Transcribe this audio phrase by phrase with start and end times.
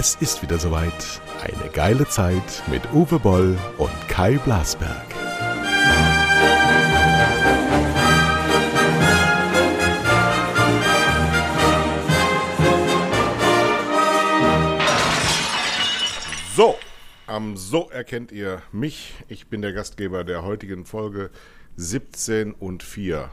[0.00, 1.20] Es ist wieder soweit.
[1.42, 5.04] Eine geile Zeit mit Uwe Boll und Kai Blasberg.
[16.54, 16.76] So,
[17.26, 19.14] am So erkennt ihr mich.
[19.26, 21.30] Ich bin der Gastgeber der heutigen Folge
[21.74, 23.30] 17 und 4.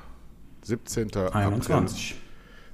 [0.63, 1.15] 17.
[1.15, 2.15] 21.
[2.15, 2.25] April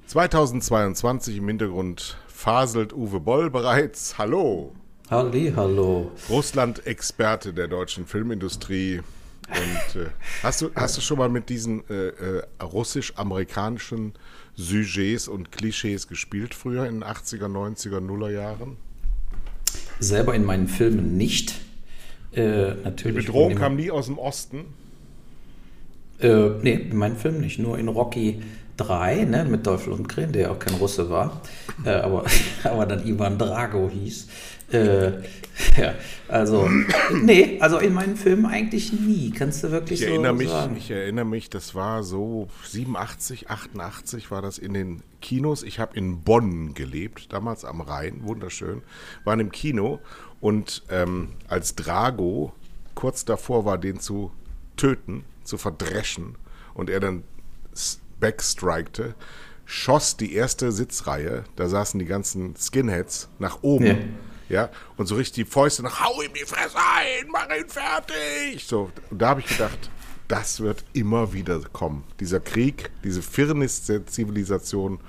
[0.06, 4.18] 2022 im Hintergrund faselt Uwe Boll bereits.
[4.18, 4.72] Hallo.
[5.08, 6.10] Halli, hallo.
[6.28, 9.00] Russland-Experte der deutschen Filmindustrie.
[9.48, 10.06] Und äh,
[10.42, 14.14] hast, du, hast du schon mal mit diesen äh, äh, russisch-amerikanischen
[14.56, 18.76] Sujets und Klischees gespielt früher in den 80er, 90er, Nuller Jahren?
[20.00, 21.60] Selber in meinen Filmen nicht.
[22.32, 24.64] Äh, natürlich Die Bedrohung kam nie aus dem Osten.
[26.18, 27.60] Äh, nee, in meinen Filmen nicht.
[27.60, 28.42] Nur in Rocky
[28.76, 31.42] 3, ne, mit Dolph Lundgren, der auch kein Russe war,
[31.84, 32.24] äh, aber,
[32.64, 34.28] aber dann Ivan Drago hieß.
[34.72, 35.12] Äh,
[35.76, 35.94] ja,
[36.28, 36.68] also,
[37.22, 39.30] nee, also in meinen Filmen eigentlich nie.
[39.30, 40.76] Kannst du wirklich Ich so erinnere mich, sagen.
[40.76, 45.62] ich erinnere mich, das war so 87, 88 war das in den Kinos.
[45.62, 48.82] Ich habe in Bonn gelebt, damals am Rhein, wunderschön.
[49.24, 50.00] Waren im Kino
[50.40, 52.54] und ähm, als Drago
[52.94, 54.32] kurz davor war, den zu
[54.76, 56.36] töten, zu verdreschen
[56.74, 57.24] und er dann
[58.22, 59.14] backstrikte,
[59.66, 63.86] schoss die erste Sitzreihe, da saßen die ganzen Skinheads, nach oben.
[63.86, 63.96] Ja.
[64.48, 68.62] Ja, und so richtig die Fäuste nach, hau ihm die Fresse ein, mach ihn fertig.
[68.66, 69.90] So, und da habe ich gedacht,
[70.28, 72.04] das wird immer wieder kommen.
[72.20, 75.00] Dieser Krieg, diese Firnis der Zivilisation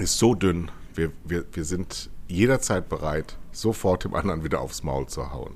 [0.00, 0.70] ist so dünn.
[0.94, 5.54] Wir, wir, wir sind jederzeit bereit, sofort dem anderen wieder aufs Maul zu hauen.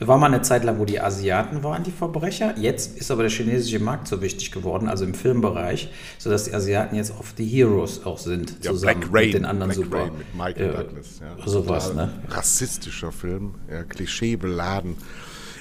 [0.00, 2.56] War mal eine Zeit lang, wo die Asiaten waren, die Verbrecher.
[2.58, 6.96] Jetzt ist aber der chinesische Markt so wichtig geworden, also im Filmbereich, sodaus die Asiaten
[6.96, 9.98] jetzt oft die Heroes auch sind, Ja, zusammen Black Rain, mit den anderen Black super.
[9.98, 11.20] Rain mit Michael äh, Douglas.
[11.20, 11.46] Ja.
[11.46, 12.12] Sowas, ne?
[12.28, 14.96] Rassistischer Film, ja, klischeebeladen.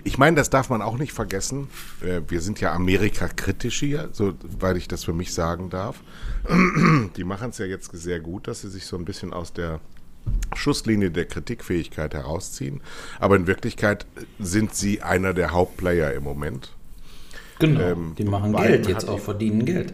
[0.05, 1.67] Ich meine, das darf man auch nicht vergessen.
[2.01, 6.01] Äh, Wir sind ja Amerika-kritisch hier, soweit ich das für mich sagen darf.
[7.17, 9.81] Die machen es ja jetzt sehr gut, dass sie sich so ein bisschen aus der
[10.55, 12.81] Schusslinie der Kritikfähigkeit herausziehen.
[13.19, 14.05] Aber in Wirklichkeit
[14.39, 16.75] sind sie einer der Hauptplayer im Moment.
[17.59, 19.93] Genau, Ähm, die machen Biden Geld jetzt auch, verdienen Geld.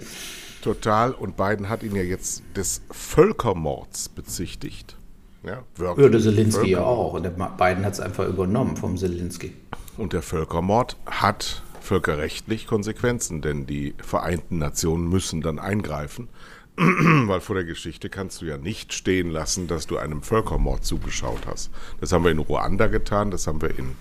[0.61, 1.11] Total.
[1.11, 4.97] Und Biden hat ihn ja jetzt des Völkermords bezichtigt.
[5.43, 7.13] Ja, Ja, der Zelensky ja auch.
[7.13, 9.53] Und der Biden hat es einfach übernommen vom Zelensky.
[9.97, 16.29] Und der Völkermord hat völkerrechtlich Konsequenzen, denn die Vereinten Nationen müssen dann eingreifen,
[16.77, 21.47] weil vor der Geschichte kannst du ja nicht stehen lassen, dass du einem Völkermord zugeschaut
[21.47, 21.71] hast.
[22.01, 23.95] Das haben wir in Ruanda getan, das haben wir in,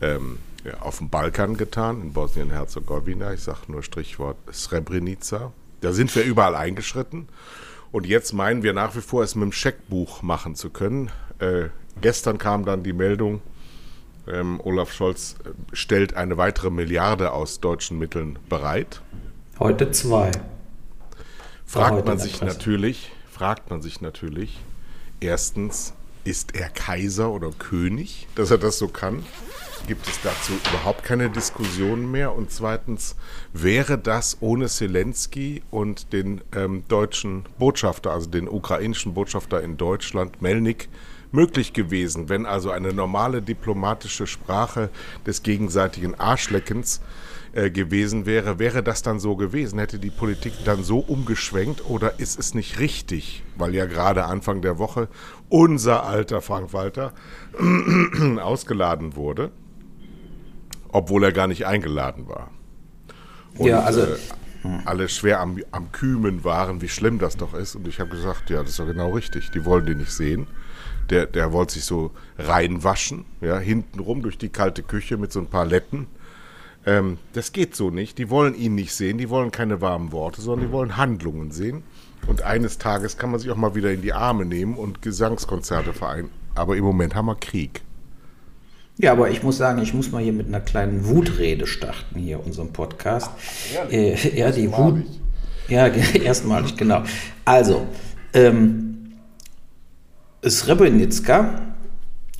[0.00, 0.38] ähm,
[0.80, 5.52] auf dem Balkan getan, in Bosnien-Herzegowina, ich sage nur Strichwort Srebrenica.
[5.80, 7.28] Da sind wir überall eingeschritten.
[7.92, 11.10] Und jetzt meinen wir nach wie vor, es mit dem Scheckbuch machen zu können.
[11.38, 11.68] Äh,
[12.00, 13.40] gestern kam dann die Meldung,
[14.26, 19.00] ähm, Olaf Scholz äh, stellt eine weitere Milliarde aus deutschen Mitteln bereit.
[19.58, 20.30] Heute zwei.
[21.70, 24.58] Fragt man sich natürlich, fragt man sich natürlich,
[25.20, 25.94] erstens,
[26.24, 29.24] ist er Kaiser oder König, dass er das so kann?
[29.86, 32.34] Gibt es dazu überhaupt keine Diskussion mehr?
[32.34, 33.14] Und zweitens,
[33.52, 40.42] wäre das ohne Zelensky und den ähm, deutschen Botschafter, also den ukrainischen Botschafter in Deutschland,
[40.42, 40.88] Melnik,
[41.30, 44.90] möglich gewesen, wenn also eine normale diplomatische Sprache
[45.24, 47.00] des gegenseitigen Arschleckens
[47.52, 49.78] äh, gewesen wäre, wäre das dann so gewesen?
[49.78, 53.42] Hätte die Politik dann so umgeschwenkt oder ist es nicht richtig?
[53.56, 55.08] Weil ja gerade Anfang der Woche
[55.48, 57.12] unser alter Frank Walter
[58.40, 59.50] ausgeladen wurde,
[60.92, 62.50] obwohl er gar nicht eingeladen war.
[63.58, 64.16] Und, Ja, also- äh,
[64.84, 67.76] alle schwer am, am Kümen waren, wie schlimm das doch ist.
[67.76, 69.50] Und ich habe gesagt, ja, das ist doch genau richtig.
[69.52, 70.48] Die wollen den nicht sehen.
[71.08, 75.46] Der, der wollte sich so reinwaschen, ja, hintenrum durch die kalte Küche mit so ein
[75.46, 76.06] paar Letten.
[76.86, 78.18] Ähm, das geht so nicht.
[78.18, 81.82] Die wollen ihn nicht sehen, die wollen keine warmen Worte, sondern die wollen Handlungen sehen.
[82.26, 85.92] Und eines Tages kann man sich auch mal wieder in die Arme nehmen und Gesangskonzerte
[85.92, 86.30] vereinen.
[86.54, 87.82] Aber im Moment haben wir Krieg.
[88.98, 92.44] Ja, aber ich muss sagen, ich muss mal hier mit einer kleinen Wutrede starten, hier
[92.44, 93.30] unserem Podcast.
[93.90, 95.04] Äh, ja, die Wut.
[95.68, 95.86] Ja,
[96.22, 97.02] erstmalig, genau.
[97.46, 97.86] Also,
[98.34, 99.12] ähm,
[100.46, 101.62] Srebrenica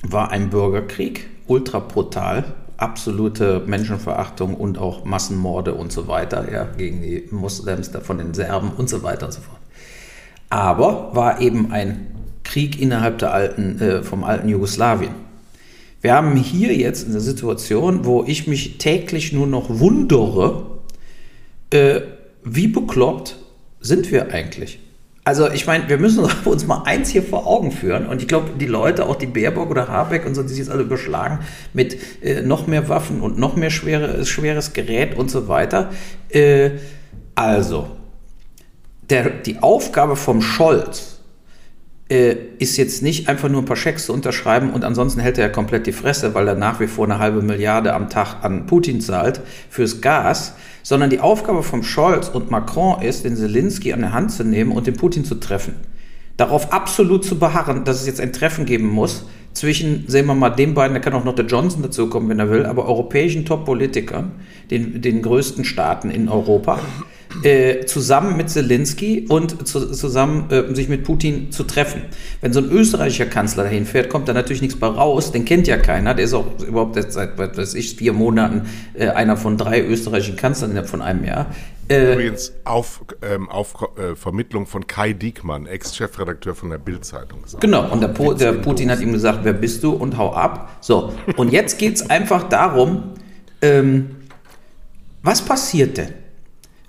[0.03, 7.01] war ein Bürgerkrieg, ultra brutal, absolute Menschenverachtung und auch Massenmorde und so weiter, ja, gegen
[7.01, 9.59] die Moslems, von den Serben und so weiter und so fort.
[10.49, 12.07] Aber war eben ein
[12.43, 15.13] Krieg innerhalb der alten, äh, vom alten Jugoslawien.
[16.01, 20.79] Wir haben hier jetzt eine Situation, wo ich mich täglich nur noch wundere,
[21.69, 22.01] äh,
[22.43, 23.37] wie bekloppt
[23.79, 24.79] sind wir eigentlich?
[25.23, 28.51] Also ich meine, wir müssen uns mal eins hier vor Augen führen und ich glaube,
[28.59, 31.39] die Leute, auch die Baerbock oder Habeck und so, die sich jetzt alle überschlagen
[31.73, 35.91] mit äh, noch mehr Waffen und noch mehr schwere, schweres Gerät und so weiter.
[36.29, 36.71] Äh,
[37.35, 37.87] also,
[39.09, 41.10] der, die Aufgabe vom Scholz
[42.11, 45.47] äh, ist jetzt nicht einfach nur ein paar Schecks zu unterschreiben und ansonsten hält er
[45.47, 48.65] ja komplett die Fresse, weil er nach wie vor eine halbe Milliarde am Tag an
[48.65, 50.53] Putin zahlt fürs Gas,
[50.83, 54.73] sondern die Aufgabe vom Scholz und Macron ist, den Zelensky an der Hand zu nehmen
[54.73, 55.75] und den Putin zu treffen.
[56.35, 59.23] Darauf absolut zu beharren, dass es jetzt ein Treffen geben muss
[59.53, 62.49] zwischen, sehen wir mal, den beiden, da kann auch noch der Johnson dazukommen, wenn er
[62.49, 64.33] will, aber europäischen Top-Politikern,
[64.69, 66.79] den, den größten Staaten in Europa,
[67.43, 72.03] äh, zusammen mit Zelensky und zu, zusammen äh, sich mit Putin zu treffen.
[72.41, 75.31] Wenn so ein österreichischer Kanzler dahin fährt, kommt da natürlich nichts bei raus.
[75.31, 76.13] Den kennt ja keiner.
[76.13, 78.63] Der ist auch überhaupt seit, was weiß ich, vier Monaten
[78.93, 81.47] äh, einer von drei österreichischen Kanzlern innerhalb von einem Jahr.
[81.87, 87.39] Äh, Übrigens auf, ähm, auf äh, Vermittlung von Kai Diekmann, Ex-Chefredakteur von der Bild-Zeitung.
[87.59, 90.77] Genau, und der, po der Putin hat ihm gesagt, wer bist du und hau ab.
[90.79, 93.15] So, und jetzt geht es einfach darum,
[93.61, 94.15] ähm,
[95.23, 96.20] was passiert denn?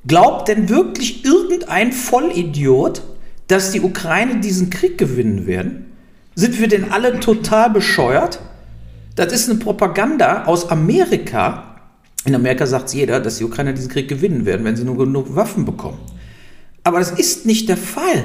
[0.06, 3.02] Glaubt denn wirklich irgendein Vollidiot,
[3.46, 5.92] dass die Ukraine diesen Krieg gewinnen werden?
[6.34, 8.40] Sind wir denn alle total bescheuert?
[9.14, 11.80] Das ist eine Propaganda aus Amerika.
[12.24, 14.96] In Amerika sagt es jeder, dass die Ukrainer diesen Krieg gewinnen werden, wenn sie nur
[14.96, 15.98] genug Waffen bekommen.
[16.84, 18.24] Aber das ist nicht der Fall.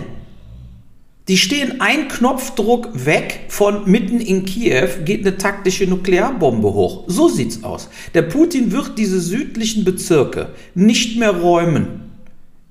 [1.28, 7.04] Die stehen ein Knopfdruck weg von mitten in Kiew, geht eine taktische Nuklearbombe hoch.
[7.08, 7.90] So sieht's aus.
[8.14, 12.08] Der Putin wird diese südlichen Bezirke nicht mehr räumen.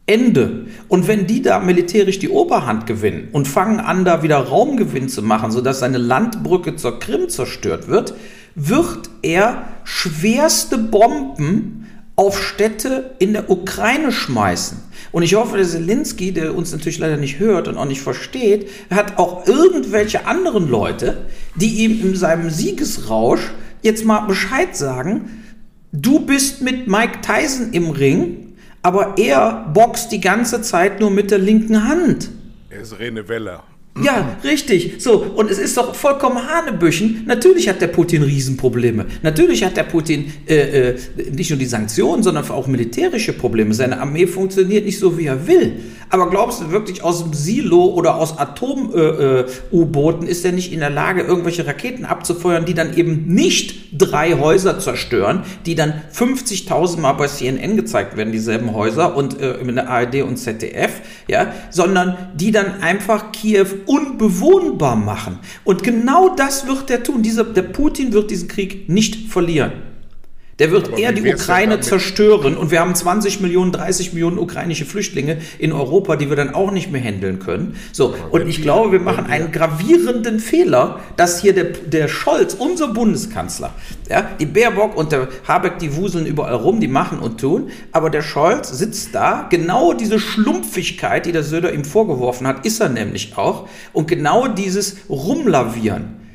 [0.06, 0.67] Ende.
[0.88, 5.20] Und wenn die da militärisch die Oberhand gewinnen und fangen an, da wieder Raumgewinn zu
[5.20, 8.14] machen, sodass seine Landbrücke zur Krim zerstört wird,
[8.55, 11.86] wird er schwerste Bomben
[12.16, 14.78] auf Städte in der Ukraine schmeißen.
[15.12, 18.68] Und ich hoffe, der Zelensky, der uns natürlich leider nicht hört und auch nicht versteht,
[18.90, 23.52] hat auch irgendwelche anderen Leute, die ihm in seinem Siegesrausch
[23.82, 25.44] jetzt mal Bescheid sagen,
[25.92, 31.30] du bist mit Mike Tyson im Ring, aber er boxt die ganze Zeit nur mit
[31.30, 32.30] der linken Hand.
[32.70, 33.62] Er ist Rene Weller.
[34.02, 34.96] Ja, richtig.
[34.98, 37.25] So, und es ist doch vollkommen Hanebüchen.
[37.26, 39.06] Natürlich hat der Putin Riesenprobleme.
[39.22, 40.98] Natürlich hat der Putin äh, äh,
[41.32, 43.72] nicht nur die Sanktionen, sondern auch militärische Probleme.
[43.72, 45.81] Seine Armee funktioniert nicht so, wie er will.
[46.08, 50.72] Aber glaubst du wirklich, aus dem Silo oder aus Atom-U-Booten äh, äh ist er nicht
[50.72, 55.94] in der Lage, irgendwelche Raketen abzufeuern, die dann eben nicht drei Häuser zerstören, die dann
[56.14, 61.00] 50.000 Mal bei CNN gezeigt werden, dieselben Häuser und äh, in der ARD und ZDF,
[61.26, 65.38] ja, sondern die dann einfach Kiew unbewohnbar machen.
[65.65, 67.23] Und genau das wird er tun.
[67.23, 69.73] Dieser, der Putin wird diesen Krieg nicht verlieren.
[70.58, 74.87] Der wird Aber eher die Ukraine zerstören und wir haben 20 Millionen, 30 Millionen ukrainische
[74.87, 77.76] Flüchtlinge in Europa, die wir dann auch nicht mehr handeln können.
[77.93, 82.88] So, und ich glaube, wir machen einen gravierenden Fehler, dass hier der, der Scholz, unser
[82.88, 83.75] Bundeskanzler,
[84.08, 88.09] ja, die Baerbock und der Habeck, die wuseln überall rum, die machen und tun, aber
[88.09, 92.88] der Scholz sitzt da, genau diese Schlumpfigkeit, die der Söder ihm vorgeworfen hat, ist er
[92.88, 96.25] nämlich auch, und genau dieses Rumlavieren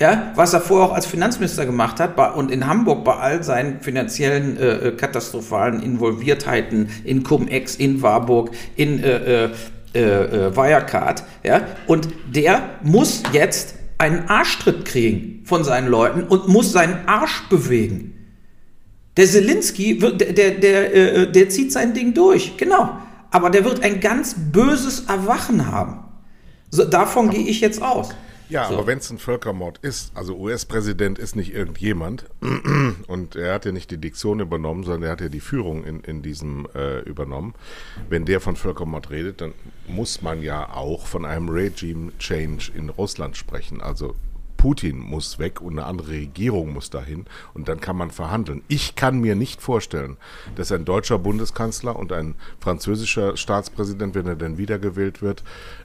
[0.00, 3.80] ja, was er vorher auch als Finanzminister gemacht hat und in Hamburg bei all seinen
[3.80, 9.50] finanziellen äh, äh katastrophalen Involviertheiten in Cum-Ex, in Warburg, in äh, äh,
[9.94, 16.46] äh, äh, Wirecard, ja, und der muss jetzt einen Arschtritt kriegen von seinen Leuten und
[16.46, 18.14] muss seinen Arsch bewegen.
[19.16, 22.98] Der Zelensky, der, der, der, der zieht sein Ding durch, genau.
[23.32, 26.04] Aber der wird ein ganz böses Erwachen haben.
[26.70, 28.10] So, davon gehe ich jetzt aus.
[28.48, 28.74] Ja, so.
[28.74, 32.24] aber wenn es ein Völkermord ist, also US-Präsident ist nicht irgendjemand
[33.06, 36.00] und er hat ja nicht die Diktion übernommen, sondern er hat ja die Führung in,
[36.00, 37.54] in diesem äh, übernommen.
[38.08, 39.52] Wenn der von Völkermord redet, dann
[39.86, 43.80] muss man ja auch von einem Regime Change in Russland sprechen.
[43.80, 44.14] Also
[44.58, 47.24] Putin muss weg und eine andere Regierung muss dahin
[47.54, 48.62] und dann kann man verhandeln.
[48.68, 50.18] Ich kann mir nicht vorstellen,
[50.56, 55.44] dass ein deutscher Bundeskanzler und ein französischer Staatspräsident, wenn er denn wiedergewählt wird,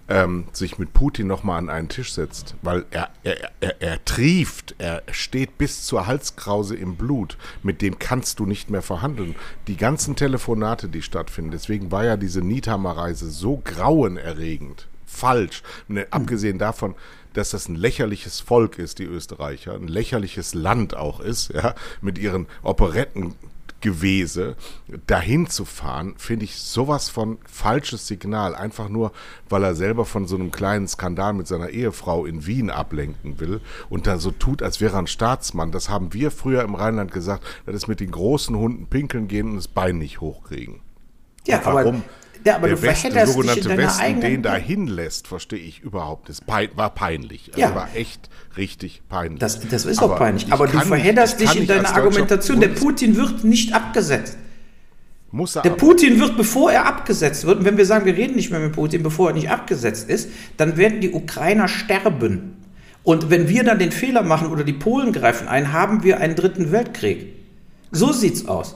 [0.10, 4.75] ähm, sich mit Putin nochmal an einen Tisch setzt, weil er, er, er, er trieft,
[4.80, 9.36] er steht bis zur Halskrause im Blut, mit dem kannst du nicht mehr verhandeln.
[9.68, 16.58] Die ganzen Telefonate, die stattfinden, deswegen war ja diese Niethammer-Reise so grauenerregend, falsch, ne, abgesehen
[16.58, 16.96] davon,
[17.34, 22.18] dass das ein lächerliches Volk ist, die Österreicher, ein lächerliches Land auch ist, ja, mit
[22.18, 24.56] ihren Operettengewese
[25.08, 28.56] dahin zu fahren, finde ich sowas von falsches Signal.
[28.56, 29.12] Einfach nur,
[29.50, 33.60] weil er selber von so einem kleinen Skandal mit seiner Ehefrau in Wien ablenken will
[33.90, 35.72] und dann so tut, als wäre er ein Staatsmann.
[35.72, 39.50] Das haben wir früher im Rheinland gesagt, das ist mit den großen Hunden pinkeln gehen
[39.50, 40.80] und das Bein nicht hochkriegen.
[41.46, 42.04] Ja, Und aber- warum
[42.45, 46.45] ja, aber der du dich sogenannte Westen den da hinlässt, verstehe ich überhaupt nicht.
[46.45, 47.51] Pein, war peinlich.
[47.53, 47.75] Also Ja.
[47.75, 49.39] War echt richtig peinlich.
[49.39, 50.47] Das, das ist Aber auch peinlich.
[50.47, 52.59] ich Aber du verhedderst dich in deiner Argumentation.
[52.59, 54.38] Der Putin wird nicht abgesetzt.
[55.31, 55.71] Muss er Der.
[55.71, 58.73] Putin wird, bevor er abgesetzt wird, und wenn wir sagen, wir reden nicht mehr mit
[58.73, 62.57] Putin, bevor er nicht abgesetzt ist, dann werden die Ukrainer sterben.
[63.01, 66.35] Und wenn wir dann den Fehler machen oder die Polen greifen ein, haben wir einen
[66.35, 67.33] dritten Weltkrieg.
[67.91, 68.75] So sieht's aus.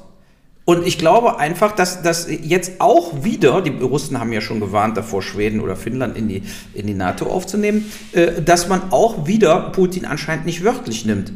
[0.69, 4.97] Und ich glaube einfach, dass, dass jetzt auch wieder, die Russen haben ja schon gewarnt
[4.97, 6.43] davor, Schweden oder Finnland in die,
[6.73, 11.31] in die NATO aufzunehmen, äh, dass man auch wieder Putin anscheinend nicht wörtlich nimmt.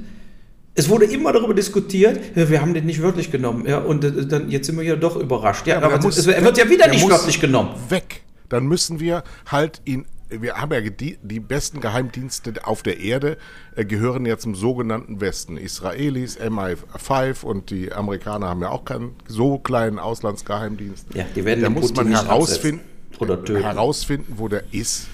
[0.75, 3.65] Es wurde immer darüber diskutiert, ja, wir haben den nicht wörtlich genommen.
[3.65, 5.65] Ja, und äh, dann, jetzt sind wir ja doch überrascht.
[5.65, 7.69] Ja, aber, der muss- es, er wird ja wieder der nicht wörtlich genommen.
[7.88, 8.23] Weg.
[8.50, 10.05] Dann müssen wir halt ihn.
[10.31, 13.38] Wir haben ja die, die besten Geheimdienste auf der Erde,
[13.75, 15.57] äh, gehören ja zum sogenannten Westen.
[15.57, 21.13] Israelis, MI5 und die Amerikaner haben ja auch keinen so kleinen Auslandsgeheimdienst.
[21.13, 22.81] Ja, die werden da den muss Putin man herausfinden,
[23.19, 25.07] herausfinden, wo der ist.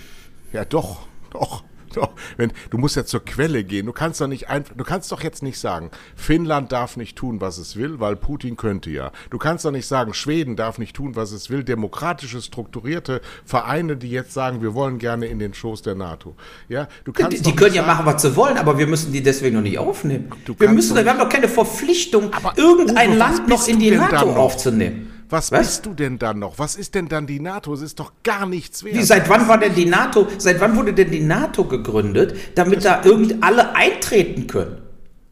[0.54, 1.64] Ja, doch, doch.
[1.98, 2.12] Doch.
[2.38, 3.86] Wenn, du musst ja zur Quelle gehen.
[3.86, 7.42] Du kannst doch nicht einfach, du kannst doch jetzt nicht sagen, Finnland darf nicht tun,
[7.42, 9.12] was es will, weil Putin könnte ja.
[9.30, 11.64] Du kannst doch nicht sagen, Schweden darf nicht tun, was es will.
[11.64, 16.36] Demokratische, strukturierte Vereine, die jetzt sagen, wir wollen gerne in den Schoß der NATO.
[16.70, 18.88] Ja, du kannst Die, die können nicht ja sagen, machen, was sie wollen, aber wir
[18.88, 20.32] müssen die deswegen noch nicht aufnehmen.
[20.58, 24.34] Wir müssen, wir haben doch keine Verpflichtung, Aber irgendein Uwe, Land noch in die NATO
[24.36, 25.17] aufzunehmen.
[25.30, 25.60] Was, Was?
[25.60, 26.58] bist du denn dann noch?
[26.58, 27.74] Was ist denn dann die NATO?
[27.74, 28.96] Es ist doch gar nichts wert.
[28.96, 32.86] Wie, seit wann war denn die NATO, seit wann wurde denn die NATO gegründet, damit
[32.86, 34.78] da irgend alle eintreten können?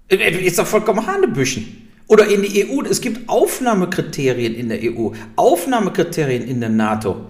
[0.10, 1.90] Äh, Ist doch vollkommen Hanebüchen.
[2.08, 7.22] Oder in die EU, es gibt Aufnahmekriterien in der EU, Aufnahmekriterien in der NATO.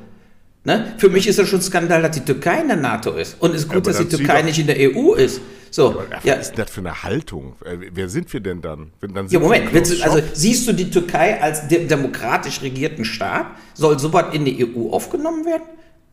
[0.66, 0.96] Ne?
[0.98, 3.38] Für mich ist das schon Skandal, dass die Türkei in der NATO ist.
[3.40, 5.40] Und es ist gut, aber dass die Türkei nicht in der EU ist.
[5.76, 7.56] So, Was ja, ist denn das für eine Haltung?
[7.66, 8.94] Äh, Wer sind wir denn dann?
[9.02, 13.48] Wenn dann Ja, Moment, du, also siehst du die Türkei als de demokratisch regierten Staat?
[13.74, 15.64] Soll sowas in die EU aufgenommen werden?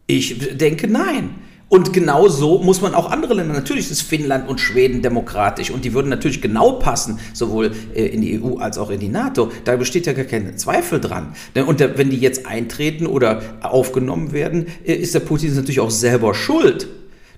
[0.08, 1.36] Ich denke nein.
[1.68, 5.84] Und genau so muss man auch andere Länder, natürlich ist Finnland und Schweden demokratisch und
[5.84, 9.52] die würden natürlich genau passen, sowohl äh, in die EU als auch in die NATO.
[9.64, 11.36] Da besteht ja gar kein Zweifel dran.
[11.54, 16.34] Und wenn die jetzt eintreten oder aufgenommen werden, äh, ist der Putin natürlich auch selber
[16.34, 16.88] schuld.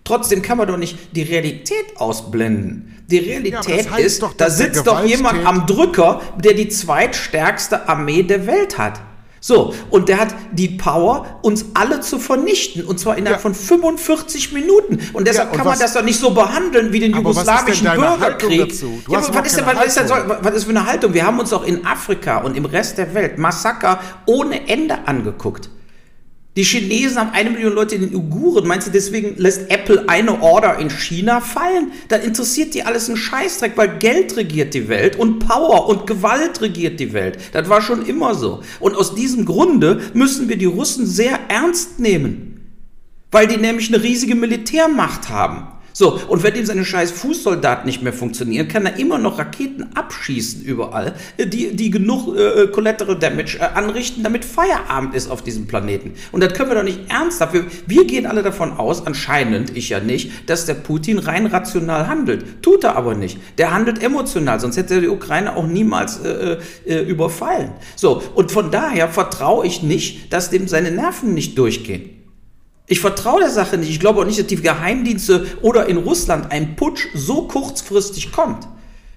[0.05, 2.95] Trotzdem kann man doch nicht die Realität ausblenden.
[3.11, 3.55] Die Realität
[3.87, 8.47] das heißt ist, doch, da sitzt doch jemand am Drücker, der die zweitstärkste Armee der
[8.47, 9.01] Welt hat.
[9.41, 12.83] So, und der hat die Power, uns alle zu vernichten.
[12.85, 13.43] Und zwar innerhalb Ja.
[13.43, 14.99] von 45 Minuten.
[15.13, 17.35] Und deshalb Ja, und kann man was- das doch nicht so behandeln wie den Aber
[17.35, 18.73] was ist denn jugoslawischen Bürgerkrieg.
[19.11, 21.13] Ja, was, ist denn, was, ist denn so, was ist für eine Haltung?
[21.13, 25.69] Wir haben uns auch in Afrika und im Rest der Welt Massaker ohne Ende angeguckt.
[26.57, 28.69] Die Chinesen haben eine Million Leute in den Uiguren.
[28.69, 31.91] Meinst du, deswegen lässt Apple eine Order in China fallen?
[32.09, 36.61] Dann interessiert die alles einen Scheißdreck, weil Geld regiert die Welt und Power und Gewalt
[36.61, 37.39] regiert die Welt.
[37.53, 38.63] Das war schon immer so.
[38.79, 42.61] Und aus diesem Grunde müssen wir die Russen sehr ernst nehmen.
[43.33, 45.74] Weil die nämlich eine riesige Militärmacht haben.
[45.97, 49.95] So, und wenn ihm seine scheiß Fußsoldaten nicht mehr funktionieren, kann er immer noch Raketen
[49.95, 55.43] abschießen überall, äh, die, die genug äh, Collateral Damage äh, anrichten, damit Feierabend ist auf
[55.43, 56.15] diesem Planeten.
[56.33, 57.55] Und das können wir doch nicht ernsthaft.
[57.55, 62.09] Wir, wir gehen alle davon aus, anscheinend, ich ja nicht, dass der Putin rein rational
[62.09, 62.61] handelt.
[62.61, 63.39] Tut er aber nicht.
[63.59, 67.71] Der handelt emotional, sonst hätte er die Ukraine auch niemals äh, äh, überfallen.
[67.95, 72.14] So, und von daher vertraue ich nicht, dass dem seine Nerven nicht durchgehen.
[72.87, 73.91] Ich vertraue der Sache nicht.
[73.91, 78.69] Ich glaube auch nicht, dass die Geheimdienste oder in Russland ein Putsch so kurzfristig kommt.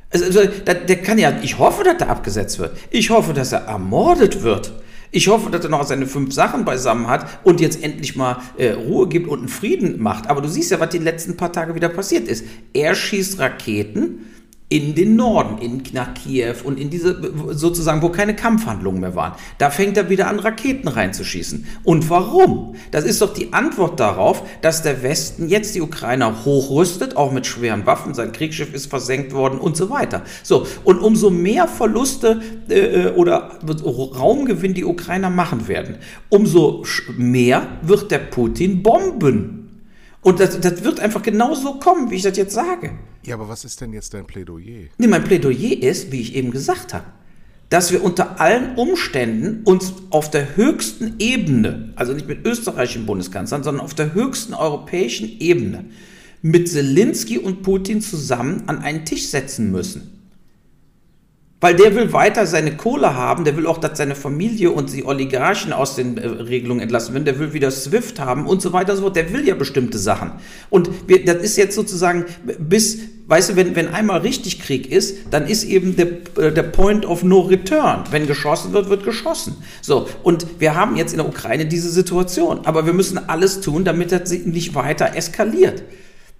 [0.09, 2.77] Also, also der, der kann ja, ich hoffe, dass er abgesetzt wird.
[2.91, 4.71] Ich hoffe, dass er ermordet wird.
[5.11, 8.71] Ich hoffe, dass er noch seine fünf Sachen beisammen hat und jetzt endlich mal äh,
[8.71, 10.29] Ruhe gibt und einen Frieden macht.
[10.29, 12.45] Aber du siehst ja, was die letzten paar Tage wieder passiert ist.
[12.73, 14.25] Er schießt Raketen
[14.69, 17.17] in den Norden, in, nach Kiew und in diese,
[17.51, 19.33] sozusagen, wo keine Kampfhandlungen mehr waren.
[19.59, 21.65] Da fängt er wieder an, Raketen reinzuschießen.
[21.85, 22.75] Und warum?
[22.91, 27.47] Das ist doch die Antwort darauf, dass der Westen jetzt die Ukrainer hochrüstet, auch mit
[27.47, 30.23] schweren Waffen, sein Kriegsschiff ist versenkt worden und so weiter.
[30.43, 35.95] So, und umso mehr Verluste äh, oder Raumgewinn die Ukrainer machen werden,
[36.27, 36.83] umso
[37.15, 39.56] mehr wird der Putin bomben.
[40.27, 42.91] Und das, das wird einfach genauso kommen, wie ich das jetzt sage.
[43.25, 44.89] Ja, aber was ist denn jetzt dein Plädoyer?
[44.97, 47.05] Nee, mein Plädoyer ist, wie ich eben gesagt habe,
[47.69, 53.63] dass wir unter allen Umständen uns auf der höchsten Ebene, also nicht mit österreichischen Bundeskanzlern,
[53.63, 55.85] sondern auf der höchsten europäischen Ebene
[56.41, 60.16] mit Zelensky und Putin zusammen an einen Tisch setzen müssen.
[61.59, 65.03] Weil der will weiter seine Kohle haben, der will auch, dass seine Familie und die
[65.03, 68.91] Oligarchen aus den äh, Regelungen entlassen werden, der will wieder SWIFT haben und so weiter
[68.91, 69.15] und so fort.
[69.15, 70.33] Der will ja bestimmte Sachen.
[70.69, 72.25] Und wir, das ist jetzt sozusagen
[72.59, 76.63] bis weißt du, wenn, wenn einmal richtig Krieg ist, dann ist eben der, äh, der
[76.63, 78.05] Point of No Return.
[78.09, 79.55] Wenn geschossen wird, wird geschossen.
[79.81, 82.61] So, und wir haben jetzt in der Ukraine diese Situation.
[82.65, 85.83] Aber wir müssen alles tun, damit das nicht weiter eskaliert.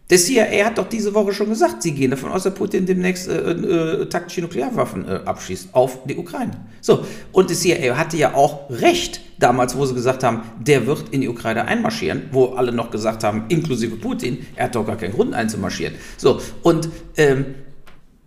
[0.09, 3.27] Der CIA hat doch diese Woche schon gesagt, sie gehen davon aus, dass Putin demnächst
[3.27, 6.53] äh, äh, taktische Nuklearwaffen äh, abschießt auf die Ukraine.
[6.79, 11.09] So, und der CIA hatte ja auch recht damals, wo sie gesagt haben, der wird
[11.09, 14.95] in die Ukraine einmarschieren, wo alle noch gesagt haben, inklusive Putin, er hat doch gar
[14.95, 15.95] keinen Grund einzumarschieren.
[16.15, 16.87] So, und
[17.17, 17.45] ähm,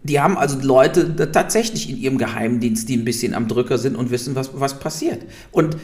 [0.03, 4.11] die haben also Leute tatsächlich in ihrem Geheimdienst, die ein bisschen am Drücker sind und
[4.11, 5.23] wissen, was, was passiert.
[5.51, 5.77] Und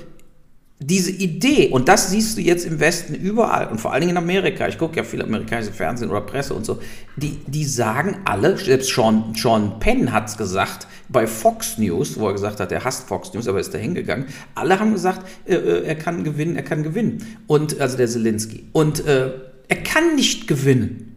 [0.78, 4.18] diese Idee, und das siehst du jetzt im Westen überall und vor allen Dingen in
[4.18, 6.80] Amerika, ich gucke ja viel amerikanische Fernsehen oder Presse und so,
[7.16, 12.26] die, die sagen alle, selbst Sean, Sean Penn hat es gesagt bei Fox News, wo
[12.26, 15.54] er gesagt hat, er hasst Fox News, aber ist da hingegangen, alle haben gesagt, äh,
[15.54, 17.24] äh, er kann gewinnen, er kann gewinnen.
[17.46, 18.64] Und, also der Zelensky.
[18.72, 19.30] Und äh,
[19.68, 21.12] er kann nicht gewinnen.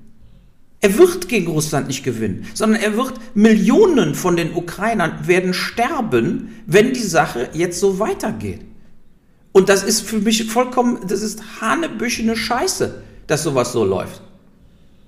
[0.80, 6.62] Er wird gegen Russland nicht gewinnen, sondern er wird Millionen von den Ukrainern werden sterben,
[6.66, 8.62] wenn die Sache jetzt so weitergeht.
[9.60, 14.22] Und das ist für mich vollkommen, das ist hanebüchene Scheiße, dass sowas so läuft.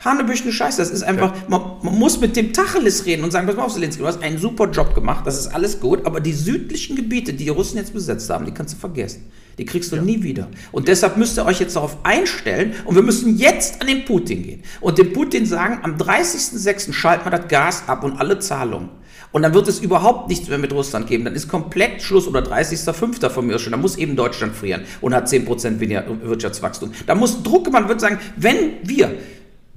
[0.02, 3.56] Hanebüchene Scheiße, das ist einfach, man, man, muss mit dem Tacheles reden und sagen, pass
[3.56, 6.34] mal auf, Zelensky, du hast einen super Job gemacht, das ist alles gut, aber die
[6.34, 9.32] südlichen Gebiete, die die Russen jetzt besetzt haben, die kannst du vergessen.
[9.58, 10.02] Die kriegst du ja.
[10.02, 10.50] nie wieder.
[10.74, 14.44] Und deshalb müsst ihr euch jetzt darauf einstellen und wir müssen jetzt an den Putin
[14.44, 14.64] gehen.
[14.82, 16.92] Und dem Putin sagen, am 30.06.
[16.92, 18.90] schalten wir das Gas ab und alle Zahlungen.
[19.32, 21.24] Und dann wird es überhaupt nichts mehr mit Russland geben.
[21.24, 23.30] Dann ist komplett Schluss oder 30.05.
[23.30, 23.72] von mir schon.
[23.72, 26.92] Da muss eben Deutschland frieren und hat 10% weniger Wirtschaftswachstum.
[27.06, 29.12] Da muss Druck, man wird sagen, wenn wir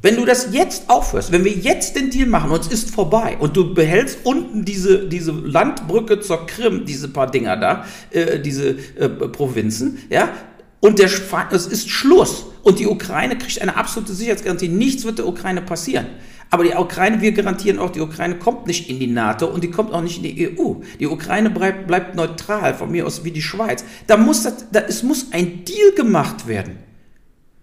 [0.05, 3.39] wenn du das jetzt aufhörst, wenn wir jetzt den Deal machen und es ist vorbei
[3.41, 8.77] und du behältst unten diese, diese Landbrücke zur Krim, diese paar Dinger da, äh, diese
[8.99, 10.29] äh, Provinzen, ja,
[10.81, 11.09] und der,
[11.53, 16.05] es ist Schluss und die Ukraine kriegt eine absolute Sicherheitsgarantie, nichts wird der Ukraine passieren.
[16.55, 19.73] Aber die Ukraine, wir garantieren auch, die Ukraine kommt nicht in die NATO und die
[19.73, 20.75] kommt auch nicht in die EU.
[21.01, 23.85] Die Ukraine bleibt, bleibt neutral, von mir aus wie die Schweiz.
[24.07, 26.79] Da muss das, da, es muss ein Deal gemacht werden.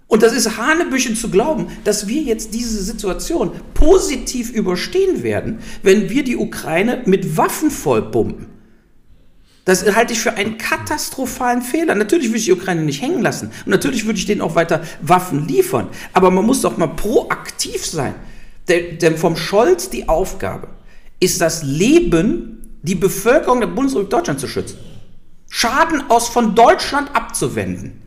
[0.08, 6.10] Und das ist Hanebüchen zu glauben, dass wir jetzt diese Situation positiv überstehen werden, wenn
[6.10, 8.48] wir die Ukraine mit Waffen vollpumpen.
[9.64, 11.96] Das halte ich für einen katastrophalen Fehler.
[11.96, 13.52] Natürlich würde ich die Ukraine nicht hängen lassen.
[13.66, 15.88] Und natürlich würde ich denen auch weiter Waffen liefern.
[16.12, 18.16] Aber man muss doch mal proaktiv sein.
[18.72, 20.70] Denn vom Scholz die Aufgabe
[21.20, 24.78] ist das Leben, die Bevölkerung der Bundesrepublik Deutschland zu schützen.
[25.50, 28.02] Schaden aus von Deutschland abzuwenden.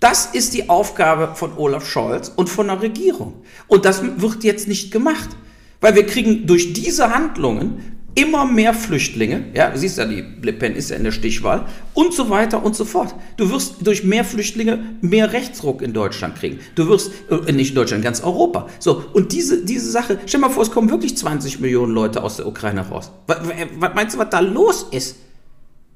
[0.00, 3.42] Das ist die Aufgabe von Olaf Scholz und von der Regierung.
[3.66, 5.30] Und das wird jetzt nicht gemacht.
[5.80, 10.52] Weil wir kriegen durch diese Handlungen immer mehr Flüchtlinge, ja, du siehst ja, die Le
[10.52, 13.14] Pen ist ja in der Stichwahl und so weiter und so fort.
[13.36, 16.58] Du wirst durch mehr Flüchtlinge mehr Rechtsruck in Deutschland kriegen.
[16.74, 18.68] Du wirst, äh, nicht in Deutschland, ganz Europa.
[18.78, 22.36] So, und diese, diese Sache, stell mal vor, es kommen wirklich 20 Millionen Leute aus
[22.36, 23.10] der Ukraine raus.
[23.26, 23.38] Was,
[23.78, 25.16] was meinst du, was da los ist?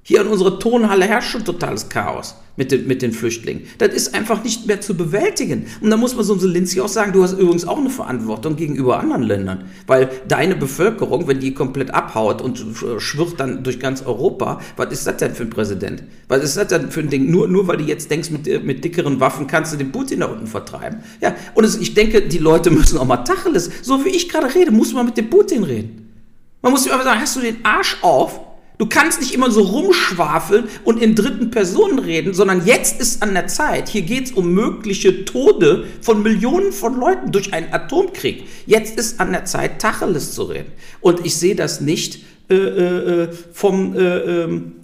[0.09, 3.64] Hier in unserer Tonhalle herrscht schon totales Chaos mit den, mit den Flüchtlingen.
[3.77, 5.66] Das ist einfach nicht mehr zu bewältigen.
[5.83, 8.57] Und da muss man so einem Zelensky auch sagen, du hast übrigens auch eine Verantwortung
[8.57, 9.64] gegenüber anderen Ländern.
[9.87, 12.59] Weil deine Bevölkerung, wenn die komplett abhaut und
[12.97, 16.03] schwirrt dann durch ganz Europa, was ist das denn für ein Präsident?
[16.29, 17.31] Was ist das denn für ein Ding?
[17.31, 20.27] Nur, nur weil du jetzt denkst, mit, mit dickeren Waffen kannst du den Putin da
[20.29, 21.01] unten vertreiben.
[21.21, 24.55] Ja, und es, ich denke, die Leute müssen auch mal Tacheles, so wie ich gerade
[24.55, 26.14] rede, muss man mit dem Putin reden.
[26.62, 28.48] Man muss ihm einfach sagen, hast du den Arsch auf?
[28.79, 33.35] Du kannst nicht immer so rumschwafeln und in dritten Personen reden, sondern jetzt ist an
[33.35, 33.88] der Zeit.
[33.88, 38.45] Hier geht es um mögliche Tode von Millionen von Leuten durch einen Atomkrieg.
[38.67, 40.71] Jetzt ist an der Zeit, Tacheles zu reden.
[41.01, 44.77] Und ich sehe das nicht äh, äh, vom, äh, ähm,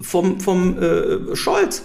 [0.00, 1.82] vom, vom äh, Scholz.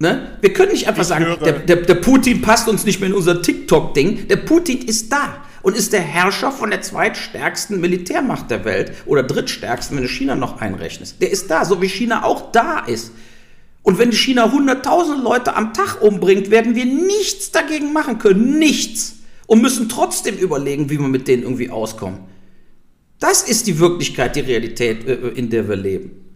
[0.00, 0.38] Ne?
[0.40, 3.14] Wir können nicht einfach ich sagen, der, der, der Putin passt uns nicht mehr in
[3.14, 4.26] unser TikTok-Ding.
[4.26, 9.22] Der Putin ist da und ist der Herrscher von der zweitstärksten Militärmacht der Welt oder
[9.22, 11.20] drittstärksten, wenn du China noch einrechnest.
[11.20, 13.12] Der ist da, so wie China auch da ist.
[13.82, 18.58] Und wenn China hunderttausende Leute am Tag umbringt, werden wir nichts dagegen machen können.
[18.58, 19.16] Nichts.
[19.46, 22.20] Und müssen trotzdem überlegen, wie wir mit denen irgendwie auskommen.
[23.18, 26.27] Das ist die Wirklichkeit, die Realität, äh, in der wir leben.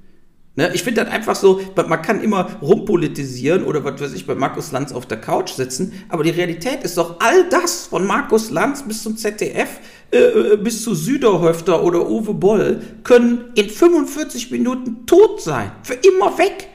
[0.54, 4.34] Ne, ich finde das einfach so, man kann immer rumpolitisieren oder was weiß ich, bei
[4.34, 8.50] Markus Lanz auf der Couch sitzen, aber die Realität ist doch all das von Markus
[8.50, 9.80] Lanz bis zum ZDF,
[10.12, 15.72] äh, äh, bis zu Süderhöfter oder Uwe Boll, können in 45 Minuten tot sein.
[15.84, 16.68] Für immer weg.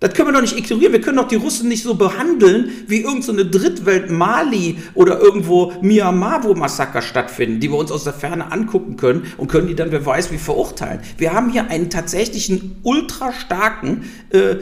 [0.00, 0.92] Das können wir doch nicht ignorieren.
[0.92, 5.72] Wir können doch die Russen nicht so behandeln, wie irgendeine so Drittwelt Mali oder irgendwo
[5.82, 9.74] Myanmar, wo Massaker stattfinden, die wir uns aus der Ferne angucken können und können die
[9.74, 11.00] dann, wer weiß, wie verurteilen.
[11.16, 14.56] Wir haben hier einen tatsächlichen ultra starken äh,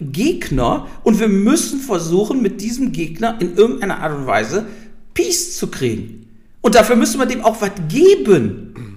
[0.00, 4.66] Gegner und wir müssen versuchen, mit diesem Gegner in irgendeiner Art und Weise
[5.14, 6.28] Peace zu kriegen.
[6.60, 8.91] Und dafür müssen wir dem auch was geben.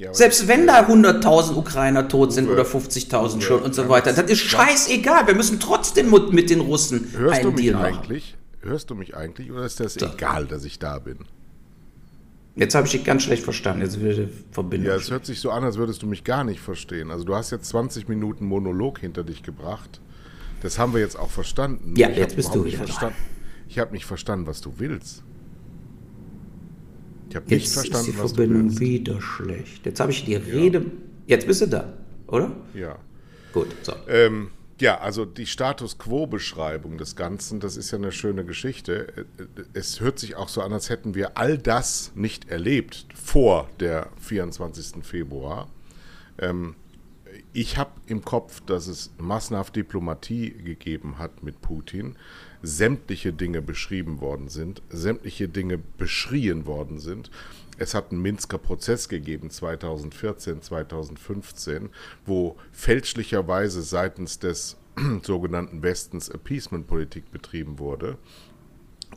[0.00, 4.30] Ja, Selbst wenn da 100.000 Ukrainer tot sind oder 50.000 schon und so weiter, das
[4.30, 5.26] ist scheißegal.
[5.26, 8.38] Wir müssen trotzdem mit den Russen Hörst einen du mich Deal eigentlich?
[8.62, 10.06] Hörst du mich eigentlich oder ist das so.
[10.06, 11.18] egal, dass ich da bin?
[12.56, 13.82] Jetzt habe ich dich ganz schlecht verstanden.
[13.82, 14.88] Jetzt wird Verbindung.
[14.88, 17.10] Ja, es hört sich so an, als würdest du mich gar nicht verstehen.
[17.10, 20.00] Also du hast jetzt 20 Minuten Monolog hinter dich gebracht.
[20.62, 21.94] Das haben wir jetzt auch verstanden.
[21.98, 23.18] Ja, ich jetzt bist du wieder verstanden.
[23.68, 25.24] Ich habe nicht verstanden, was du willst.
[27.30, 28.80] Ich habe nicht verstanden, ist die was Verbindung du willst.
[28.80, 29.86] wieder schlecht.
[29.86, 30.78] Jetzt habe ich die Rede.
[30.78, 30.84] Ja.
[31.26, 31.92] Jetzt bist du da,
[32.26, 32.50] oder?
[32.74, 32.98] Ja.
[33.52, 33.92] Gut, so.
[34.08, 39.26] Ähm, ja, also die Status Quo-Beschreibung des Ganzen, das ist ja eine schöne Geschichte.
[39.74, 44.08] Es hört sich auch so an, als hätten wir all das nicht erlebt vor der
[44.20, 45.04] 24.
[45.04, 45.68] Februar.
[46.38, 46.74] Ähm,
[47.52, 52.16] ich habe im Kopf, dass es massenhaft Diplomatie gegeben hat mit Putin,
[52.62, 57.30] sämtliche Dinge beschrieben worden sind, sämtliche Dinge beschrien worden sind.
[57.78, 61.88] Es hat einen Minsker Prozess gegeben 2014, 2015,
[62.26, 64.76] wo fälschlicherweise seitens des
[65.22, 68.18] sogenannten Westens Appeasement-Politik betrieben wurde.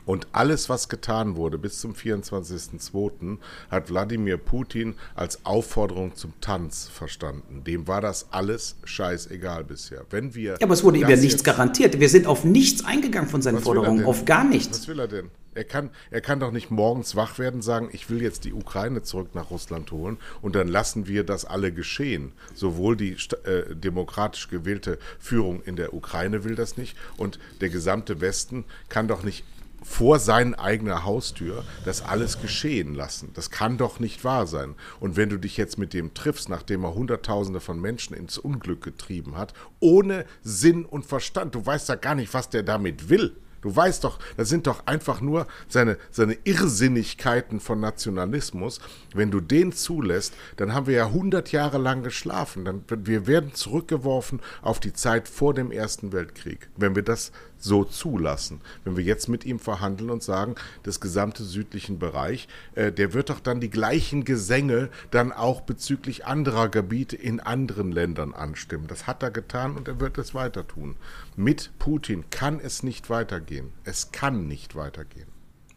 [0.06, 3.38] Und alles, was getan wurde bis zum 24.02.,
[3.70, 7.63] hat Wladimir Putin als Aufforderung zum Tanz verstanden.
[7.63, 10.06] Dem war das alles scheißegal bisher.
[10.10, 12.00] Wenn wir ja, aber es wurde ihm ja nichts garantiert.
[12.00, 14.80] Wir sind auf nichts eingegangen von seinen Forderungen, auf gar nichts.
[14.80, 15.30] Was will er denn?
[15.56, 18.54] Er kann, er kann doch nicht morgens wach werden und sagen, ich will jetzt die
[18.54, 22.32] Ukraine zurück nach Russland holen und dann lassen wir das alle geschehen.
[22.56, 28.20] Sowohl die äh, demokratisch gewählte Führung in der Ukraine will das nicht und der gesamte
[28.20, 29.46] Westen kann doch nicht
[29.84, 33.32] vor seine eigene Haustür das alles geschehen lassen.
[33.34, 34.76] Das kann doch nicht wahr sein.
[35.00, 38.84] Und wenn du dich jetzt mit dem triffst, nachdem er Hunderttausende von Menschen ins Unglück
[38.84, 43.36] getrieben hat, ohne Sinn und Verstand, du weißt ja gar nicht, was der damit will.
[43.63, 48.82] Du weißt doch, das sind doch einfach nur seine, seine Irrsinnigkeiten von Nationalismus.
[49.15, 52.65] Wenn du den zulässt, dann haben wir ja hundert Jahre lang geschlafen.
[52.65, 56.67] Dann, wir werden zurückgeworfen auf die Zeit vor dem Ersten Weltkrieg.
[56.76, 57.32] Wenn wir das
[57.63, 58.62] so zulassen.
[58.84, 63.30] Wenn wir jetzt mit ihm verhandeln und sagen, das gesamte südlichen Bereich, äh, der wird
[63.30, 68.88] doch dann die gleichen Gesänge dann auch bezüglich anderer Gebiete in anderen Ländern anstimmen.
[68.88, 70.95] Das hat er getan und er wird es weiter tun.
[71.36, 73.71] Mit Putin kann es nicht weitergehen.
[73.86, 75.28] Es kann nicht weitergehen.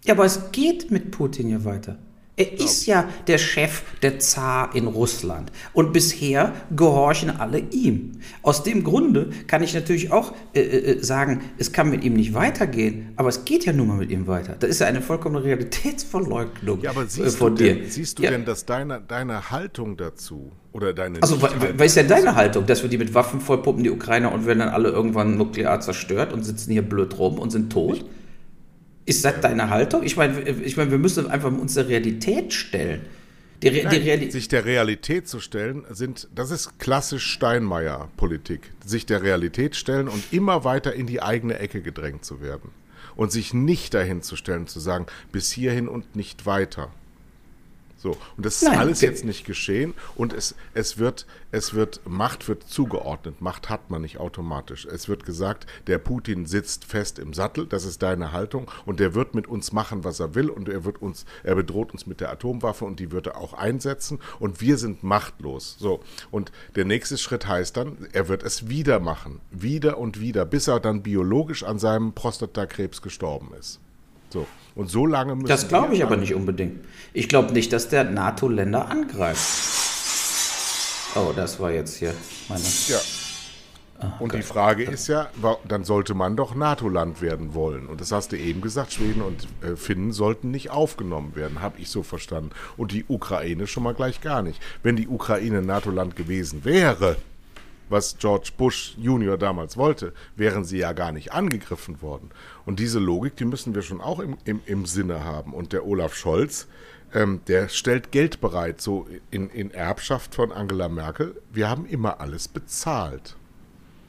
[0.04, 1.98] Ja, aber es geht mit Putin ja weiter.
[2.38, 5.50] Er ist ja der Chef, der Zar in Russland.
[5.72, 8.12] Und bisher gehorchen alle ihm.
[8.42, 12.34] Aus dem Grunde kann ich natürlich auch äh, äh, sagen, es kann mit ihm nicht
[12.34, 14.54] weitergehen, aber es geht ja nun mal mit ihm weiter.
[14.58, 17.74] Das ist ja eine vollkommene Realitätsverleugnung ja, aber äh, siehst von du dir.
[17.74, 18.30] Denn, siehst du ja.
[18.30, 21.22] denn, dass deine, deine Haltung dazu oder deine.
[21.22, 24.44] Also, was ist denn deine Haltung, dass wir die mit Waffen vollpuppen, die Ukrainer, und
[24.44, 27.96] werden dann alle irgendwann nuklear zerstört und sitzen hier blöd rum und sind tot?
[27.96, 28.04] Ich,
[29.06, 30.02] ist das deine Haltung?
[30.02, 33.00] Ich meine, ich mein, wir müssen einfach uns der Realität stellen.
[33.62, 38.72] Die Re Nein, die sich der Realität zu stellen, sind, das ist klassisch Steinmeier-Politik.
[38.84, 42.70] Sich der Realität stellen und immer weiter in die eigene Ecke gedrängt zu werden.
[43.14, 46.90] Und sich nicht dahin zu stellen, zu sagen, bis hierhin und nicht weiter.
[48.06, 52.02] So, und das ist Nein, alles jetzt nicht geschehen und es, es, wird, es wird,
[52.04, 53.40] Macht wird zugeordnet.
[53.40, 54.86] Macht hat man nicht automatisch.
[54.86, 59.14] Es wird gesagt, der Putin sitzt fest im Sattel, das ist deine Haltung und der
[59.14, 62.20] wird mit uns machen, was er will und er wird uns, er bedroht uns mit
[62.20, 65.74] der Atomwaffe und die wird er auch einsetzen und wir sind machtlos.
[65.76, 65.98] So,
[66.30, 69.40] und der nächste Schritt heißt dann, er wird es wieder machen.
[69.50, 73.80] Wieder und wieder, bis er dann biologisch an seinem Prostatakrebs gestorben ist.
[74.36, 74.46] So.
[74.74, 76.84] Und so lange müssen Das glaube ich aber nicht unbedingt.
[77.14, 79.40] Ich glaube nicht, dass der NATO-Länder angreift.
[81.14, 82.12] Oh, das war jetzt hier
[82.50, 82.62] meine.
[82.88, 82.98] Ja.
[84.02, 85.30] Oh, und die Frage ist ja,
[85.66, 87.86] dann sollte man doch NATO-Land werden wollen.
[87.86, 91.80] Und das hast du eben gesagt, Schweden und äh, Finnen sollten nicht aufgenommen werden, habe
[91.80, 92.50] ich so verstanden.
[92.76, 94.60] Und die Ukraine schon mal gleich gar nicht.
[94.82, 97.16] Wenn die Ukraine NATO-Land gewesen wäre,
[97.88, 102.30] was George Bush Junior damals wollte, wären sie ja gar nicht angegriffen worden.
[102.64, 105.52] Und diese Logik, die müssen wir schon auch im, im, im Sinne haben.
[105.54, 106.66] Und der Olaf Scholz,
[107.14, 111.40] ähm, der stellt Geld bereit, so in, in Erbschaft von Angela Merkel.
[111.52, 113.36] Wir haben immer alles bezahlt,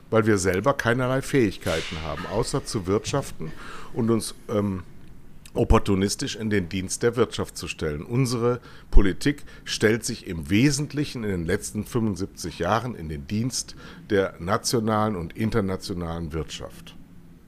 [0.09, 3.51] weil wir selber keinerlei Fähigkeiten haben, außer zu wirtschaften
[3.93, 4.83] und uns ähm,
[5.57, 8.03] opportunistisch in den Dienst der Wirtschaft zu stellen.
[8.03, 8.59] Unsere
[8.91, 13.75] Politik stellt sich im Wesentlichen in den letzten 75 Jahren in den Dienst
[14.09, 16.95] der nationalen und internationalen Wirtschaft.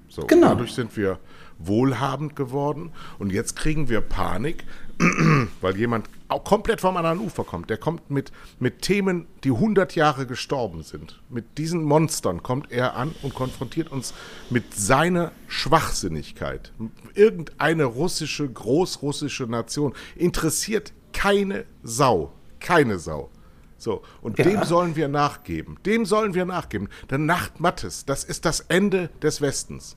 [0.10, 0.50] So, genau.
[0.50, 1.20] Dadurch sind wir
[1.60, 4.64] wohlhabend geworden und jetzt kriegen wir Panik,
[5.62, 7.70] weil jemand auch komplett vom anderen Ufer kommt.
[7.70, 11.22] Der kommt mit, mit Themen, die 100 Jahre gestorben sind.
[11.30, 14.14] Mit diesen Monstern kommt er an und konfrontiert uns
[14.50, 16.72] mit seiner Schwachsinnigkeit.
[17.20, 22.32] Irgendeine russische, großrussische Nation interessiert keine Sau.
[22.60, 23.30] Keine Sau.
[23.78, 24.46] So, und ja.
[24.46, 25.78] dem sollen wir nachgeben.
[25.86, 26.90] Dem sollen wir nachgeben.
[27.10, 29.96] Der Nacht Mattes, das ist das Ende des Westens.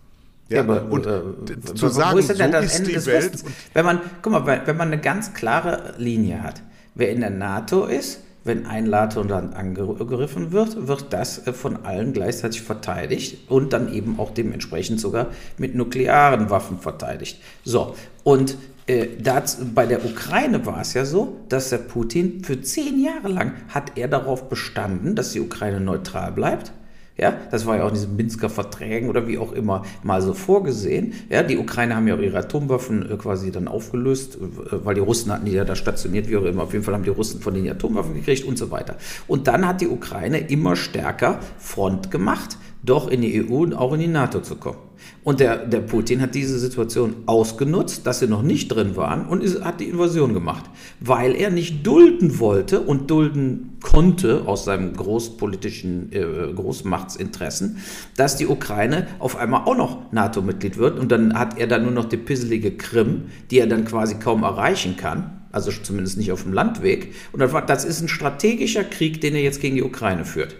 [0.48, 3.32] Ja, ja aber und äh, zu sagen, wo ist denn so das Ende des Welt
[3.32, 3.44] Westens?
[3.72, 6.62] Wenn man, guck mal, wenn man eine ganz klare Linie hat,
[6.94, 12.12] wer in der NATO ist, wenn ein NATO-Land angegriffen wird, wird das äh, von allen
[12.12, 15.28] gleichzeitig verteidigt und dann eben auch dementsprechend sogar
[15.58, 17.40] mit nuklearen Waffen verteidigt.
[17.64, 22.60] So, und äh, das, bei der Ukraine war es ja so, dass der Putin für
[22.60, 26.72] zehn Jahre lang hat er darauf bestanden, dass die Ukraine neutral bleibt.
[27.18, 30.32] Ja, das war ja auch in diesen Minsker Verträgen oder wie auch immer mal so
[30.32, 31.12] vorgesehen.
[31.28, 35.02] Ja, die Ukraine haben ja auch ihre Atomwaffen äh, quasi dann aufgelöst, äh, weil die
[35.02, 36.62] Russen hatten die ja da stationiert, wie auch immer.
[36.62, 38.96] Auf jeden Fall haben die Russen von die Atomwaffen gekriegt und so weiter.
[39.28, 43.92] Und dann hat die Ukraine immer stärker Front gemacht, doch in die EU und auch
[43.92, 44.78] in die NATO zu kommen.
[45.24, 49.40] Und der, der Putin hat diese Situation ausgenutzt, dass sie noch nicht drin waren und
[49.40, 50.64] ist, hat die Invasion gemacht,
[50.98, 57.78] weil er nicht dulden wollte und dulden konnte aus seinem großpolitischen äh, Großmachtsinteressen,
[58.16, 60.98] dass die Ukraine auf einmal auch noch NATO-Mitglied wird.
[60.98, 64.42] Und dann hat er dann nur noch die pisselige Krim, die er dann quasi kaum
[64.42, 65.38] erreichen kann.
[65.52, 67.14] Also zumindest nicht auf dem Landweg.
[67.30, 70.56] Und das ist ein strategischer Krieg, den er jetzt gegen die Ukraine führt.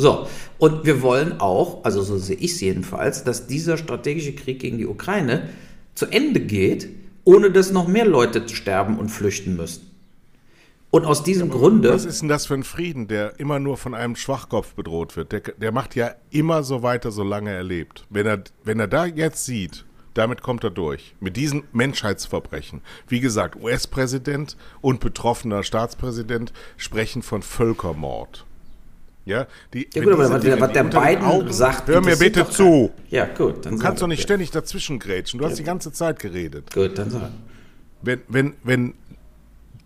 [0.00, 4.60] So, und wir wollen auch, also so sehe ich es jedenfalls, dass dieser strategische Krieg
[4.60, 5.48] gegen die Ukraine
[5.96, 6.88] zu Ende geht,
[7.24, 9.90] ohne dass noch mehr Leute sterben und flüchten müssen.
[10.90, 11.92] Und aus diesem Aber Grunde.
[11.92, 15.32] Was ist denn das für ein Frieden, der immer nur von einem Schwachkopf bedroht wird?
[15.32, 18.06] Der, der macht ja immer so weiter, solange er lebt.
[18.08, 19.84] Wenn er, wenn er da jetzt sieht,
[20.14, 21.16] damit kommt er durch.
[21.18, 22.82] Mit diesen Menschheitsverbrechen.
[23.08, 28.46] Wie gesagt, US-Präsident und betroffener Staatspräsident sprechen von Völkermord.
[29.28, 32.48] Ja, die, ja gut, aber was, Dinge, was der beiden Augen, sagt, hör mir bitte
[32.48, 32.90] zu.
[33.10, 33.66] Ja, gut.
[33.66, 35.38] Dann du kannst doch nicht ständig dazwischen grätschen.
[35.38, 35.50] Du ja.
[35.50, 36.72] hast die ganze Zeit geredet.
[36.72, 37.30] Gut, dann sag.
[38.00, 38.94] Wenn, wenn, wenn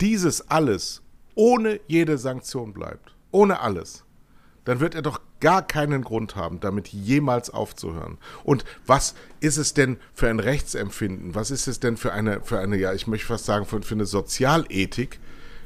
[0.00, 1.02] dieses alles
[1.35, 4.05] ohne jede Sanktion bleibt, ohne alles,
[4.64, 8.18] dann wird er doch gar keinen Grund haben, damit jemals aufzuhören.
[8.44, 11.35] Und was ist es denn für ein Rechtsempfinden?
[11.35, 13.96] Was ist es denn für eine, für eine, ja, ich möchte fast sagen, für, für
[13.96, 15.18] eine Sozialethik,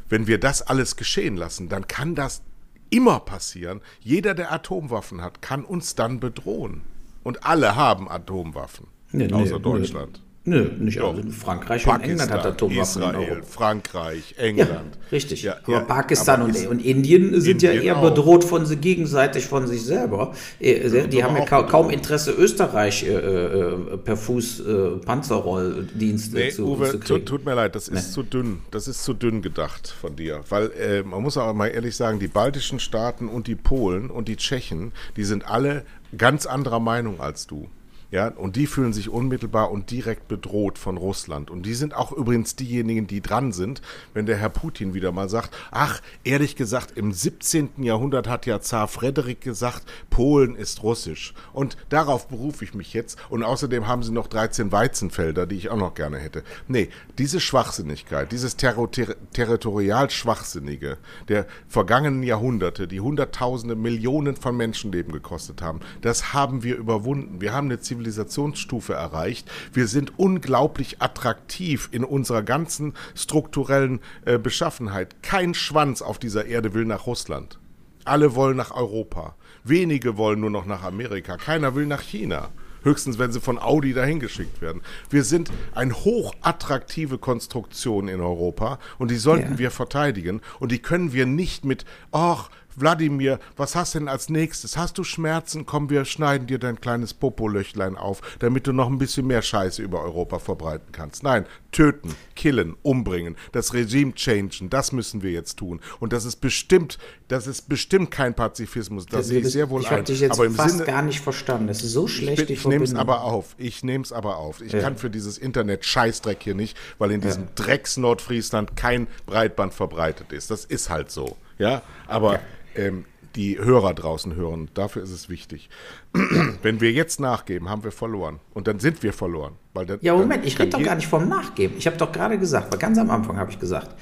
[0.09, 1.69] wenn wir das alles geschehen lassen?
[1.69, 2.41] Dann kann das
[2.90, 3.81] immer passieren.
[4.01, 6.83] Jeder, der Atomwaffen hat, kann uns dann bedrohen.
[7.22, 10.22] Und alle haben Atomwaffen, nee, außer nee, Deutschland.
[10.49, 11.25] Nö, nicht alle.
[11.25, 14.71] Frankreich Pakistan, und England hat Atomwaffen Israel, Frankreich, England.
[14.71, 15.43] Ja, richtig.
[15.43, 18.11] Ja, aber ja, Pakistan aber und, und, Indien sind Indien ja eher auch.
[18.11, 20.35] bedroht von sie gegenseitig von sich selber.
[20.61, 26.51] Äh, die haben ja kaum, kaum, Interesse, Österreich äh, äh, per Fuß äh, Panzerrolldienste nee,
[26.51, 27.27] zu, Uwe, zu kriegen.
[27.27, 28.13] Tut mir leid, das ist nee.
[28.13, 28.61] zu dünn.
[28.71, 30.43] Das ist zu dünn gedacht von dir.
[30.49, 34.29] Weil äh, man muss auch mal ehrlich sagen, die baltischen Staaten und die Polen und
[34.29, 35.83] die Tschechen, die sind alle
[36.17, 37.69] ganz anderer Meinung als du.
[38.17, 41.51] Ja, und die fühlen sich unmittelbar und direkt bedroht von Russland.
[41.51, 43.83] Und die sind auch übrigens diejenigen, die dran sind,
[44.15, 47.83] wenn der Herr Putin wieder mal sagt, ach, ehrlich gesagt, im 17.
[47.83, 51.35] Jahrhundert hat ja Zar Frederik gesagt, Polen ist russisch.
[51.53, 53.19] Und darauf berufe ich mich jetzt.
[53.29, 56.43] Und außerdem haben sie noch 13 Weizenfelder, die ich auch noch gerne hätte.
[56.69, 60.97] Nee, diese Schwachsinnigkeit, dieses Ter ter territorial Schwachsinnige
[61.29, 67.43] der vergangenen Jahrhunderte, die Hunderttausende, Millionen von Menschenleben gekostet haben, das haben wir überwunden.
[67.43, 69.51] Wir haben eine Zivilisation Zivilisationsstufe erreicht.
[69.73, 75.23] Wir sind unglaublich attraktiv in unserer ganzen strukturellen äh, Beschaffenheit.
[75.23, 77.59] Kein Schwanz auf dieser Erde will nach Russland.
[78.05, 79.35] Alle wollen nach Europa.
[79.64, 81.37] Wenige wollen nur noch nach Amerika.
[81.37, 82.51] Keiner will nach China.
[82.85, 84.81] Höchstens, wenn sie von Audi dahin geschickt werden.
[85.11, 89.59] Wir sind eine hochattraktive Konstruktion in Europa und die sollten ja.
[89.59, 90.40] wir verteidigen.
[90.61, 94.77] Und die können wir nicht mit, ach, Wladimir, was hast denn als nächstes?
[94.77, 95.67] Hast du Schmerzen?
[95.67, 99.83] Komm, wir schneiden dir dein kleines Popolöchlein auf, damit du noch ein bisschen mehr Scheiße
[99.83, 101.23] über Europa verbreiten kannst.
[101.23, 105.81] Nein, töten, killen, umbringen, das Regime changen, das müssen wir jetzt tun.
[106.01, 109.07] Und das ist bestimmt, das ist bestimmt kein Pazifismus.
[109.07, 110.01] Das, sehe ich sehr wohl ich ein.
[110.01, 111.67] Ich dich jetzt aber im fast Sinne, gar nicht verstanden.
[111.69, 112.43] Das ist so schlecht.
[112.43, 113.55] Ich, ich nehme es aber auf.
[113.59, 114.61] Ich nehme es aber auf.
[114.61, 114.81] Ich ja.
[114.81, 117.49] kann für dieses Internet Scheißdreck hier nicht, weil in diesem ja.
[117.55, 120.51] Drecks Nordfriesland kein Breitband verbreitet ist.
[120.51, 121.37] Das ist halt so.
[121.59, 122.41] Ja, aber ja
[122.77, 123.05] ähm,
[123.37, 124.71] die Hörer draußen hören.
[124.75, 125.69] Dafür ist es wichtig.
[126.62, 128.41] Wenn wir jetzt nachgeben, haben wir verloren.
[128.55, 129.55] Und dann sind wir verloren.
[129.75, 131.77] Weil dann, ja, Moment, ich rede doch gar nicht vom Nachgeben.
[131.79, 133.95] Ich habe doch gerade gesagt, weil ganz am Anfang habe ich gesagt,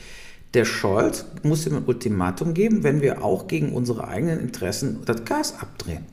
[0.54, 5.24] der Scholz muss ihm ein Ultimatum geben, wenn wir auch gegen unsere eigenen Interessen das
[5.24, 6.06] Gas abdrehen.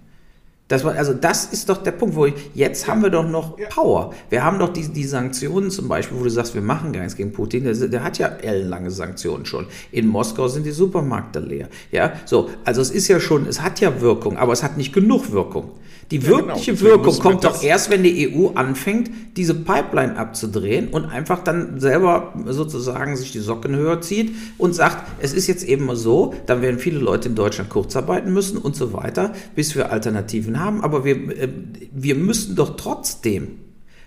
[0.71, 3.57] Dass man, also das ist doch der Punkt, wo ich, jetzt haben wir doch noch
[3.69, 4.13] Power.
[4.29, 7.17] Wir haben doch die, die Sanktionen zum Beispiel, wo du sagst, wir machen gar nichts
[7.17, 7.65] gegen Putin.
[7.65, 9.65] Der, der hat ja ellenlange Sanktionen schon.
[9.91, 11.67] In Moskau sind die Supermärkte leer.
[11.91, 12.49] Ja, so.
[12.63, 15.71] Also es ist ja schon, es hat ja Wirkung, aber es hat nicht genug Wirkung.
[16.11, 16.37] Die ja, genau.
[16.47, 16.85] wirkliche genau.
[16.85, 22.33] Wirkung kommt doch erst, wenn die EU anfängt, diese Pipeline abzudrehen und einfach dann selber
[22.45, 26.61] sozusagen sich die Socken höher zieht und sagt, es ist jetzt eben mal so, dann
[26.61, 30.83] werden viele Leute in Deutschland kurzarbeiten müssen und so weiter, bis wir Alternativen haben.
[30.83, 31.49] Aber wir, äh,
[31.93, 33.59] wir müssen doch trotzdem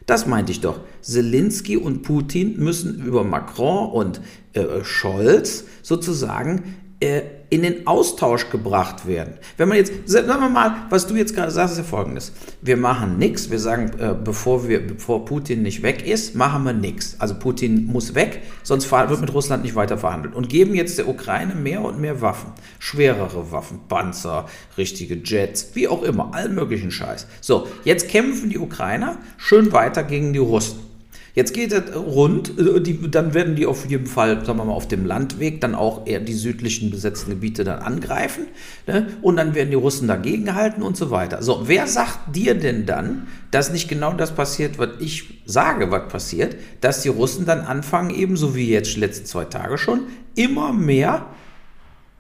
[0.07, 0.81] das meinte ich doch.
[1.01, 4.21] Zelensky und Putin müssen über Macron und
[4.53, 9.35] äh, Scholz sozusagen äh, in den Austausch gebracht werden.
[9.57, 12.33] Wenn man jetzt, sagen wir mal, was du jetzt gerade sagst, ist ja folgendes.
[12.63, 16.73] Wir machen nichts, wir sagen, äh, bevor, wir, bevor Putin nicht weg ist, machen wir
[16.73, 17.17] nichts.
[17.21, 20.35] Also Putin muss weg, sonst wird mit Russland nicht weiter verhandelt.
[20.35, 22.53] Und geben jetzt der Ukraine mehr und mehr Waffen.
[22.81, 27.29] Schwerere Waffen, Panzer, richtige Jets, wie auch immer, allen möglichen Scheiß.
[27.41, 30.94] So, jetzt kämpfen die Ukrainer schön weiter gegen die Russen.
[31.35, 34.73] Jetzt geht es rund, äh, die, dann werden die auf jeden Fall, sagen wir mal,
[34.73, 38.47] auf dem Landweg dann auch eher die südlichen besetzten Gebiete dann angreifen.
[38.87, 39.09] Ne?
[39.21, 41.43] Und dann werden die Russen dagegen halten und so weiter.
[41.43, 46.09] So, wer sagt dir denn dann, dass nicht genau das passiert, was ich sage, was
[46.09, 50.03] passiert, dass die Russen dann anfangen, ebenso wie jetzt letzten zwei Tage schon,
[50.37, 51.27] immer mehr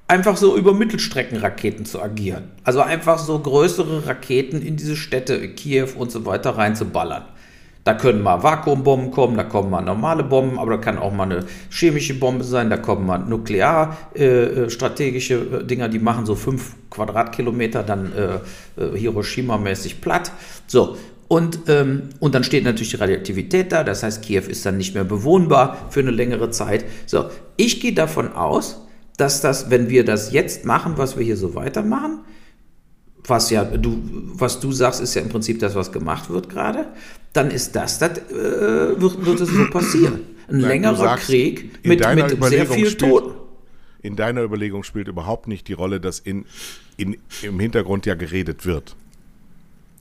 [0.09, 2.50] einfach so über Mittelstreckenraketen zu agieren.
[2.64, 7.24] Also einfach so größere Raketen in diese Städte, Kiew und so weiter reinzuballern.
[7.85, 11.25] Da können mal Vakuumbomben kommen, da kommen mal normale Bomben, aber da kann auch mal
[11.25, 16.77] eine chemische Bombe sein, da kommen mal nuklearstrategische äh, äh, Dinger, die machen so fünf
[16.88, 18.37] Quadratkilometer dann äh,
[18.83, 20.33] äh, Hiroshima-mäßig platt.
[20.66, 20.97] So,
[21.29, 24.94] und, ähm, und dann steht natürlich die Radioaktivität da, das heißt, Kiew ist dann nicht
[24.94, 26.87] mehr bewohnbar für eine längere Zeit.
[27.05, 28.81] So, ich gehe davon aus,
[29.18, 32.20] dass das, wenn wir das jetzt machen, was wir hier so weitermachen,
[33.27, 34.03] was ja du,
[34.35, 36.87] was du sagst, ist ja im Prinzip das, was gemacht wird gerade,
[37.33, 40.21] dann ist das, das äh, wird, wird es so passieren.
[40.47, 43.35] Ein Nein, längerer sagst, Krieg mit, mit sehr viel Toten.
[44.03, 46.45] In deiner Überlegung spielt überhaupt nicht die Rolle, dass in,
[46.99, 48.97] in, im Hintergrund ja geredet wird.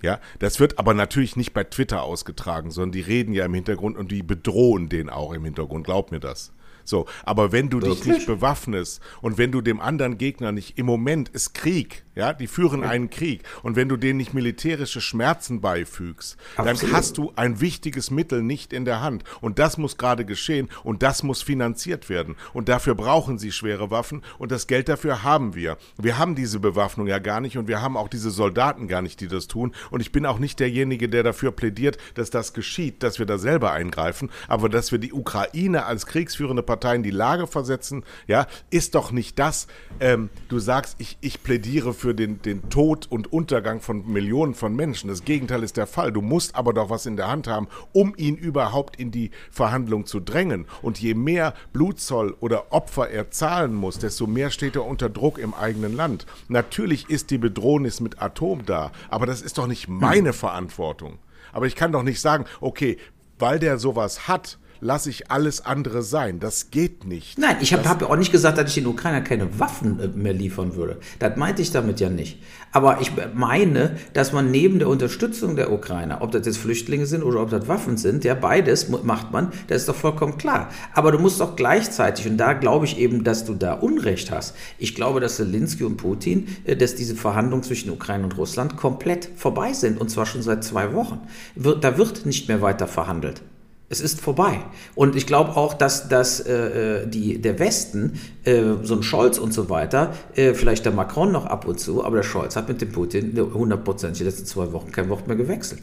[0.01, 3.97] Ja, das wird aber natürlich nicht bei Twitter ausgetragen, sondern die reden ja im Hintergrund
[3.97, 5.85] und die bedrohen den auch im Hintergrund.
[5.85, 6.51] Glaub mir das.
[6.83, 8.01] So, aber wenn du Wirklich?
[8.01, 12.33] dich nicht bewaffnest und wenn du dem anderen Gegner nicht, im Moment ist Krieg, ja,
[12.33, 16.83] die führen einen Krieg und wenn du denen nicht militärische Schmerzen beifügst, Absolut.
[16.83, 20.69] dann hast du ein wichtiges Mittel nicht in der Hand und das muss gerade geschehen
[20.83, 25.23] und das muss finanziert werden und dafür brauchen sie schwere Waffen und das Geld dafür
[25.23, 25.77] haben wir.
[25.97, 29.19] Wir haben diese Bewaffnung ja gar nicht und wir haben auch diese Soldaten gar nicht,
[29.19, 33.01] die das tun und ich bin auch nicht derjenige, der dafür plädiert, dass das geschieht,
[33.03, 37.11] dass wir da selber eingreifen, aber dass wir die Ukraine als kriegsführende Partei in die
[37.11, 39.67] Lage versetzen, ja, ist doch nicht das.
[39.99, 44.75] Ähm, du sagst, ich, ich plädiere für den, den Tod und Untergang von Millionen von
[44.75, 45.07] Menschen.
[45.07, 46.11] Das Gegenteil ist der Fall.
[46.11, 50.05] Du musst aber doch was in der Hand haben, um ihn überhaupt in die Verhandlung
[50.05, 50.65] zu drängen.
[50.81, 55.37] Und je mehr Blutzoll oder Opfer er zahlen muss, desto mehr steht er unter Druck
[55.37, 56.25] im eigenen Land.
[56.49, 60.33] Natürlich ist die Bedrohung mit Atom da, aber das ist doch nicht meine hm.
[60.33, 61.19] Verantwortung.
[61.51, 62.97] Aber ich kann doch nicht sagen, okay,
[63.39, 66.39] weil der sowas hat, lasse ich alles andere sein.
[66.39, 67.37] Das geht nicht.
[67.39, 70.33] Nein, ich habe hab auch nicht gesagt, dass ich den Ukrainer keine Waffen äh, mehr
[70.33, 70.99] liefern würde.
[71.19, 72.39] Das meinte ich damit ja nicht.
[72.71, 77.23] Aber ich meine, dass man neben der Unterstützung der Ukrainer, ob das jetzt Flüchtlinge sind
[77.23, 80.69] oder ob das Waffen sind, ja beides macht man, das ist doch vollkommen klar.
[80.93, 84.55] Aber du musst doch gleichzeitig, und da glaube ich eben, dass du da Unrecht hast,
[84.79, 89.29] ich glaube, dass Zelensky und Putin, äh, dass diese Verhandlungen zwischen Ukraine und Russland komplett
[89.35, 91.21] vorbei sind, und zwar schon seit zwei Wochen.
[91.55, 93.41] Da wird nicht mehr weiter verhandelt.
[93.89, 94.59] Es ist vorbei.
[94.95, 99.53] Und ich glaube auch, dass, dass äh, die, der Westen, äh, so ein Scholz und
[99.53, 102.81] so weiter, äh, vielleicht der Macron noch ab und zu, aber der Scholz hat mit
[102.81, 105.81] dem Putin 100% die letzten zwei Wochen kein Wort mehr gewechselt.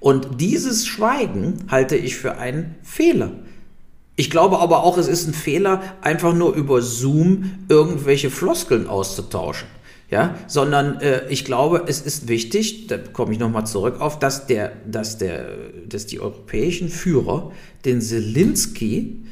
[0.00, 3.30] Und dieses Schweigen halte ich für einen Fehler.
[4.16, 9.68] Ich glaube aber auch, es ist ein Fehler, einfach nur über Zoom irgendwelche Floskeln auszutauschen
[10.08, 14.46] ja, sondern äh, ich glaube, es ist wichtig, da komme ich nochmal zurück auf, dass,
[14.46, 15.48] der, dass, der,
[15.88, 17.52] dass die europäischen Führer
[17.84, 19.24] den Zelensky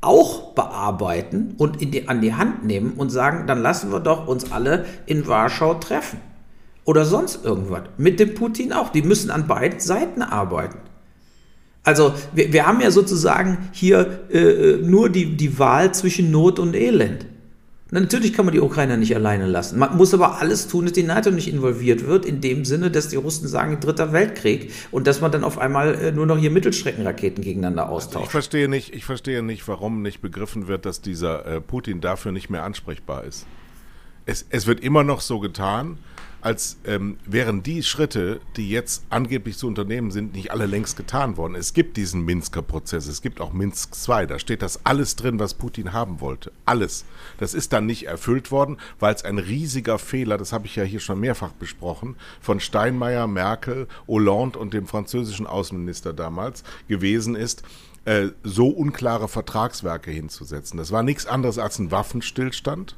[0.00, 4.26] auch bearbeiten und in die, an die Hand nehmen und sagen, dann lassen wir doch
[4.26, 6.20] uns alle in Warschau treffen.
[6.84, 7.82] Oder sonst irgendwas.
[7.96, 8.90] Mit dem Putin auch.
[8.90, 10.78] Die müssen an beiden Seiten arbeiten.
[11.82, 16.74] Also wir, wir haben ja sozusagen hier äh, nur die, die Wahl zwischen Not und
[16.74, 17.26] Elend.
[18.00, 19.78] Natürlich kann man die Ukrainer nicht alleine lassen.
[19.78, 23.08] Man muss aber alles tun, dass die NATO nicht involviert wird, in dem Sinne, dass
[23.08, 26.50] die Russen sagen, dritter Weltkrieg und dass man dann auf einmal äh, nur noch hier
[26.50, 28.16] Mittelstreckenraketen gegeneinander austauscht.
[28.16, 32.02] Also ich verstehe nicht, ich verstehe nicht, warum nicht begriffen wird, dass dieser äh, Putin
[32.02, 33.46] dafür nicht mehr ansprechbar ist.
[34.26, 35.96] Es, es wird immer noch so getan,
[36.40, 41.36] als ähm, wären die Schritte, die jetzt angeblich zu unternehmen sind, nicht alle längst getan
[41.36, 41.54] worden.
[41.54, 45.38] Es gibt diesen Minsker Prozess, es gibt auch Minsk II, da steht das alles drin,
[45.38, 46.52] was Putin haben wollte.
[46.64, 47.04] Alles.
[47.38, 50.84] Das ist dann nicht erfüllt worden, weil es ein riesiger Fehler, das habe ich ja
[50.84, 57.62] hier schon mehrfach besprochen, von Steinmeier, Merkel, Hollande und dem französischen Außenminister damals gewesen ist,
[58.06, 60.78] äh, so unklare Vertragswerke hinzusetzen.
[60.78, 62.94] Das war nichts anderes als ein Waffenstillstand,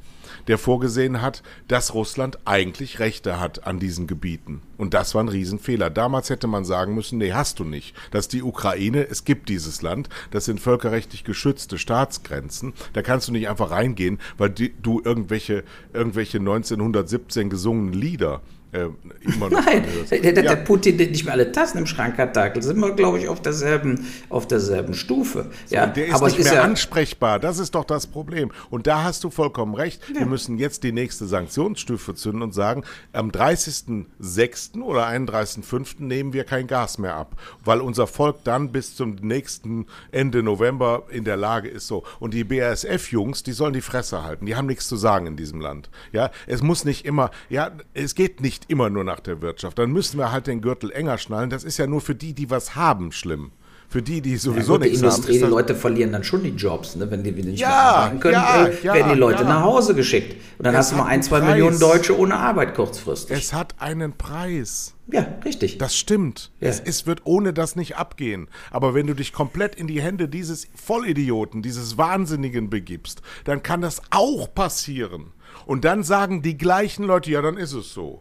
[0.47, 4.62] der vorgesehen hat, dass Russland eigentlich Rechte hat an diesen Gebieten.
[4.76, 5.91] Und das war ein Riesenfehler.
[5.91, 7.95] Damals hätte man sagen müssen, nee, hast du nicht.
[8.11, 12.72] Das ist die Ukraine, es gibt dieses Land, das sind völkerrechtlich geschützte Staatsgrenzen.
[12.93, 18.43] Da kannst du nicht einfach reingehen, weil du irgendwelche, irgendwelche 1917 gesungenen Lieder
[18.73, 18.89] äh,
[19.51, 20.55] Nein, der, der, ja.
[20.55, 23.41] der, Putin nicht mehr alle Tassen im Schrank hat, da sind wir, glaube ich, auf
[23.41, 25.47] derselben, auf derselben Stufe.
[25.66, 28.51] So, ja, der ist aber nicht ist mehr ja ansprechbar, das ist doch das Problem.
[28.69, 30.03] Und da hast du vollkommen recht.
[30.12, 30.21] Ja.
[30.21, 34.83] Wir müssen jetzt die nächste Sanktionsstufe zünden und sagen, am 30.06.
[34.83, 36.03] oder 31.05.
[36.03, 41.05] nehmen wir kein Gas mehr ab, weil unser Volk dann bis zum nächsten Ende November
[41.11, 42.05] in der Lage ist so.
[42.21, 45.61] Und die BASF-Jungs, die sollen die Fresse halten, die haben nichts zu sagen in diesem
[45.61, 45.89] Land.
[46.12, 49.79] Ja, es muss nicht immer, ja, es geht nicht nicht immer nur nach der Wirtschaft.
[49.79, 51.51] Dann müssen wir halt den Gürtel enger schnallen.
[51.51, 53.53] Das ist ja nur für die, die was haben, schlimm.
[53.91, 55.49] Für die, die sowieso ja, gut, nichts die Industrie, haben.
[55.49, 57.11] Die Leute verlieren dann schon die Jobs, ne?
[57.11, 59.95] wenn die wieder nicht ja, mehr arbeiten können, ja, äh, werden die Leute nach Hause
[59.95, 60.37] geschickt.
[60.59, 61.53] Und dann es hast du mal ein, zwei Preis.
[61.53, 63.39] Millionen Deutsche ohne Arbeit kurzfristig.
[63.39, 64.95] Es hat einen Preis.
[65.11, 65.79] Ja, richtig.
[65.79, 66.51] Das stimmt.
[66.61, 66.69] Ja.
[66.69, 68.49] Es, es, wird ohne das nicht abgehen.
[68.71, 73.81] Aber wenn du dich komplett in die Hände dieses Vollidioten, dieses Wahnsinnigen begibst, dann kann
[73.81, 75.33] das auch passieren.
[75.65, 78.21] Und dann sagen die gleichen Leute, ja, dann ist es so.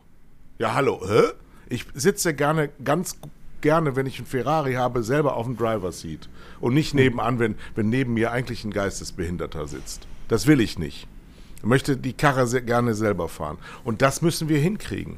[0.59, 1.33] Ja, hallo, hä?
[1.69, 3.17] Ich sitze gerne ganz
[3.61, 6.29] gerne, wenn ich einen Ferrari habe, selber auf dem Driver Seat
[6.59, 10.07] und nicht nebenan, wenn, wenn neben mir eigentlich ein Geistesbehinderter sitzt.
[10.27, 11.07] Das will ich nicht.
[11.57, 13.57] Ich möchte die Karre sehr gerne selber fahren.
[13.83, 15.17] Und das müssen wir hinkriegen.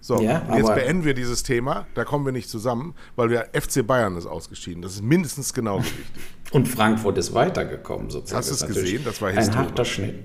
[0.00, 1.86] So, ja, jetzt beenden wir dieses Thema.
[1.94, 4.82] Da kommen wir nicht zusammen, weil wir FC Bayern ist ausgeschieden.
[4.82, 6.22] Das ist mindestens genauso wichtig.
[6.50, 8.38] Und Frankfurt ist weitergekommen sozusagen.
[8.38, 9.02] Hast du es gesehen?
[9.04, 9.56] Das war historisch.
[9.56, 10.24] Ein harter Schnitt.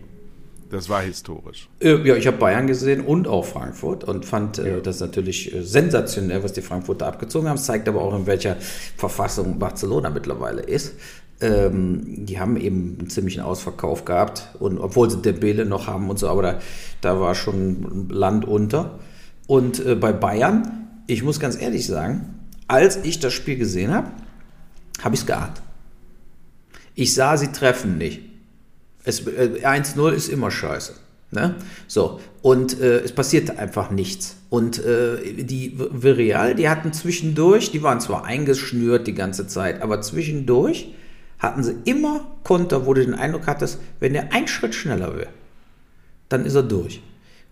[0.70, 1.68] Das war historisch.
[1.80, 5.64] Äh, ja, ich habe Bayern gesehen und auch Frankfurt und fand äh, das natürlich äh,
[5.64, 7.56] sensationell, was die Frankfurter abgezogen haben.
[7.56, 8.56] Es zeigt aber auch, in welcher
[8.96, 10.94] Verfassung Barcelona mittlerweile ist.
[11.42, 16.20] Ähm, die haben eben einen ziemlichen Ausverkauf gehabt und obwohl sie Dembele noch haben und
[16.20, 16.60] so, aber da,
[17.02, 19.00] da war schon Land unter.
[19.48, 22.36] Und äh, bei Bayern, ich muss ganz ehrlich sagen,
[22.68, 24.12] als ich das Spiel gesehen habe,
[25.02, 25.62] habe ich es geahnt.
[26.94, 28.29] Ich sah, sie treffen nicht.
[29.10, 30.94] Es, äh, 1-0 ist immer scheiße.
[31.32, 31.56] Ne?
[31.88, 34.38] So, und äh, es passierte einfach nichts.
[34.50, 40.02] Und äh, die Vireal, die hatten zwischendurch, die waren zwar eingeschnürt die ganze Zeit, aber
[40.02, 40.94] zwischendurch
[41.40, 45.30] hatten sie immer Konter, wo du den Eindruck hattest, wenn der einen Schritt schneller wäre,
[46.30, 47.02] dann ist er durch.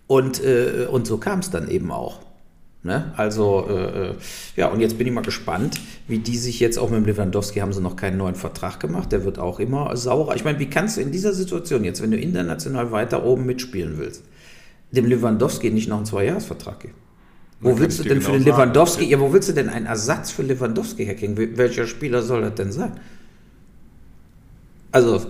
[0.06, 2.20] Und, äh, und so kam es dann eben auch.
[2.84, 3.12] Ne?
[3.16, 4.14] Also, äh, äh,
[4.56, 7.58] ja, und jetzt bin ich mal gespannt, wie die sich jetzt auch mit dem Lewandowski
[7.58, 9.10] haben sie noch keinen neuen Vertrag gemacht.
[9.10, 10.36] Der wird auch immer saurer.
[10.36, 13.98] Ich meine, wie kannst du in dieser Situation jetzt, wenn du international weiter oben mitspielen
[13.98, 14.22] willst,
[14.92, 16.94] dem Lewandowski nicht noch einen Zweijahresvertrag geben?
[17.60, 20.30] Wo willst du denn genau für den Lewandowski, ja, wo willst du denn einen Ersatz
[20.30, 21.36] für Lewandowski herkriegen?
[21.56, 22.92] Welcher Spieler soll das denn sein?
[24.92, 25.26] Also,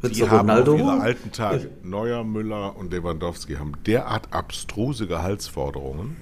[0.00, 6.16] wird die haben Ronaldo ihre alten Tage, Neuer, Müller und Lewandowski haben derart abstruse Gehaltsforderungen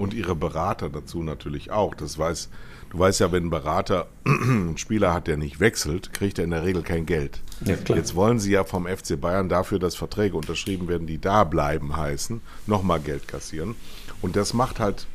[0.00, 1.94] und ihre Berater dazu natürlich auch.
[1.94, 2.48] Das weiß,
[2.88, 6.50] du weißt ja, wenn ein Berater einen Spieler hat, der nicht wechselt, kriegt er in
[6.50, 7.40] der Regel kein Geld.
[7.64, 11.44] Ja, Jetzt wollen sie ja vom FC Bayern dafür, dass Verträge unterschrieben werden, die da
[11.44, 13.76] bleiben heißen, nochmal Geld kassieren.
[14.22, 15.06] Und das macht halt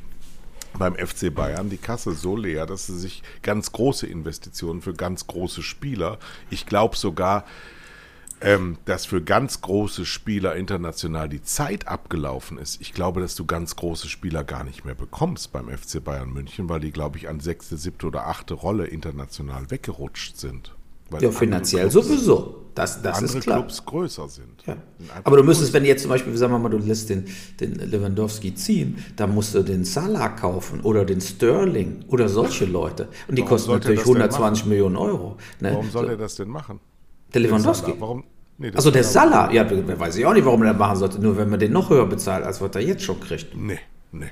[0.78, 5.26] beim FC Bayern die Kasse so leer, dass sie sich ganz große Investitionen für ganz
[5.26, 6.20] große Spieler,
[6.52, 7.46] ich glaube sogar,
[8.42, 12.82] ähm, dass für ganz große Spieler international die Zeit abgelaufen ist.
[12.82, 16.68] Ich glaube, dass du ganz große Spieler gar nicht mehr bekommst beim FC Bayern München,
[16.70, 20.76] weil die, glaube ich, an sechste, siebte oder achte Rolle international weggerutscht sind.
[21.20, 22.62] ja, finanziell Clubs, sowieso.
[22.76, 23.60] Das, das andere ist klar.
[23.60, 24.64] Clubs größer sind.
[24.66, 24.76] Ja.
[25.24, 27.26] Aber du müsstest, wenn du jetzt zum Beispiel, sagen wir mal, du lässt den,
[27.62, 33.08] den Lewandowski ziehen, dann musst du den Salah kaufen oder den Sterling oder solche Leute.
[33.30, 35.38] Und die Warum kosten natürlich 120 Millionen Euro.
[35.62, 35.72] Ne?
[35.72, 36.12] Warum soll so.
[36.12, 36.82] er das denn machen?
[37.36, 37.94] Der Lewandowski.
[38.00, 38.24] Warum?
[38.58, 41.20] Nee, also der Salah, ja, weiß ich auch nicht, warum er das machen sollte.
[41.22, 43.54] Nur wenn man den noch höher bezahlt, als was er jetzt schon kriegt.
[43.54, 43.80] Nee,
[44.14, 44.32] nee.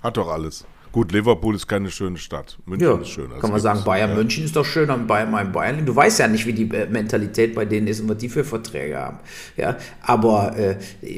[0.00, 0.64] Hat doch alles.
[0.92, 2.56] Gut, Liverpool ist keine schöne Stadt.
[2.66, 3.40] München ja, ist schöner.
[3.40, 4.16] Kann man sagen, Bayern ja.
[4.16, 5.84] München ist doch schöner Bayern, mein Bayern.
[5.84, 8.44] Du weißt ja nicht, wie die äh, Mentalität bei denen ist und was die für
[8.44, 9.18] Verträge haben.
[9.56, 10.76] Ja, aber äh,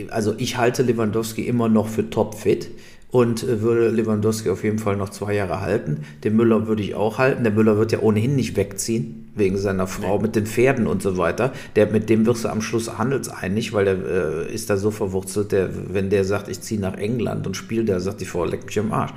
[0.09, 2.71] also ich halte Lewandowski immer noch für topfit.
[3.17, 6.03] Und äh, würde Lewandowski auf jeden Fall noch zwei Jahre halten.
[6.23, 7.45] Den Müller würde ich auch halten.
[7.45, 10.25] Der Müller wird ja ohnehin nicht wegziehen, wegen seiner Frau nee.
[10.25, 11.55] mit den Pferden und so weiter.
[11.77, 13.97] Der, mit dem wirst du am Schluss handelseinig, weil der
[14.49, 17.87] äh, ist da so verwurzelt, der, wenn der sagt, ich ziehe nach England und spiele,
[17.87, 19.15] der sagt die Frau, leck mich am Arsch.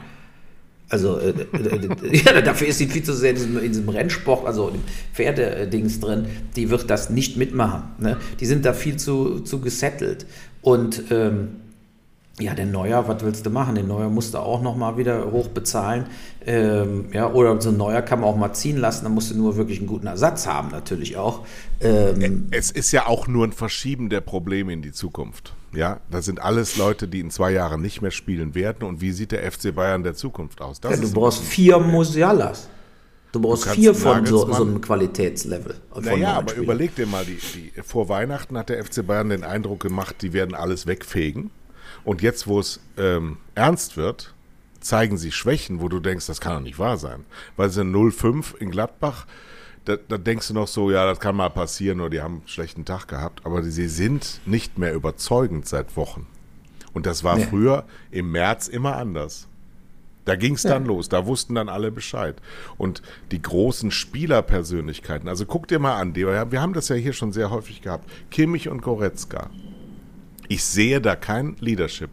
[0.87, 4.47] Also äh, äh, ja, dafür ist sie viel zu sehr in diesem, in diesem Rennsport,
[4.47, 4.79] also im
[5.13, 7.83] Pferdedings drin, die wird das nicht mitmachen.
[7.99, 8.15] Ne?
[8.39, 10.25] Die sind da viel zu, zu gesettelt.
[10.61, 11.49] Und ähm,
[12.39, 13.75] ja, der Neuer, was willst du machen?
[13.75, 16.05] Den Neuer musst du auch noch mal wieder hoch bezahlen.
[16.45, 19.37] Ähm, ja, oder so ein Neuer kann man auch mal ziehen lassen, dann musst du
[19.37, 21.45] nur wirklich einen guten Ersatz haben, natürlich auch.
[21.81, 25.53] Ähm, es ist ja auch nur ein Verschieben der Probleme in die Zukunft.
[25.73, 28.87] Ja, das sind alles Leute, die in zwei Jahren nicht mehr spielen werden.
[28.87, 30.79] Und wie sieht der FC Bayern der Zukunft aus?
[30.83, 32.69] Ja, du brauchst vier Musialas.
[33.31, 35.75] Du brauchst du vier von so, so, einem Qualitätslevel.
[36.01, 39.81] Naja, aber überleg dir mal, die, die, vor Weihnachten hat der FC Bayern den Eindruck
[39.81, 41.51] gemacht, die werden alles wegfegen.
[42.03, 44.33] Und jetzt, wo es ähm, ernst wird,
[44.79, 47.25] zeigen sie Schwächen, wo du denkst, das kann doch nicht wahr sein.
[47.57, 49.25] Weil sie 0-5 in Gladbach,
[49.85, 52.47] da, da, denkst du noch so, ja, das kann mal passieren oder die haben einen
[52.47, 53.45] schlechten Tag gehabt.
[53.45, 56.27] Aber sie sind nicht mehr überzeugend seit Wochen.
[56.93, 57.45] Und das war nee.
[57.45, 59.47] früher im März immer anders.
[60.25, 60.89] Da ging es dann ja.
[60.89, 62.35] los, da wussten dann alle Bescheid.
[62.77, 67.31] Und die großen Spielerpersönlichkeiten, also guck dir mal an, wir haben das ja hier schon
[67.31, 69.49] sehr häufig gehabt, Kimmich und Goretzka.
[70.49, 72.09] Ich sehe da kein Leadership.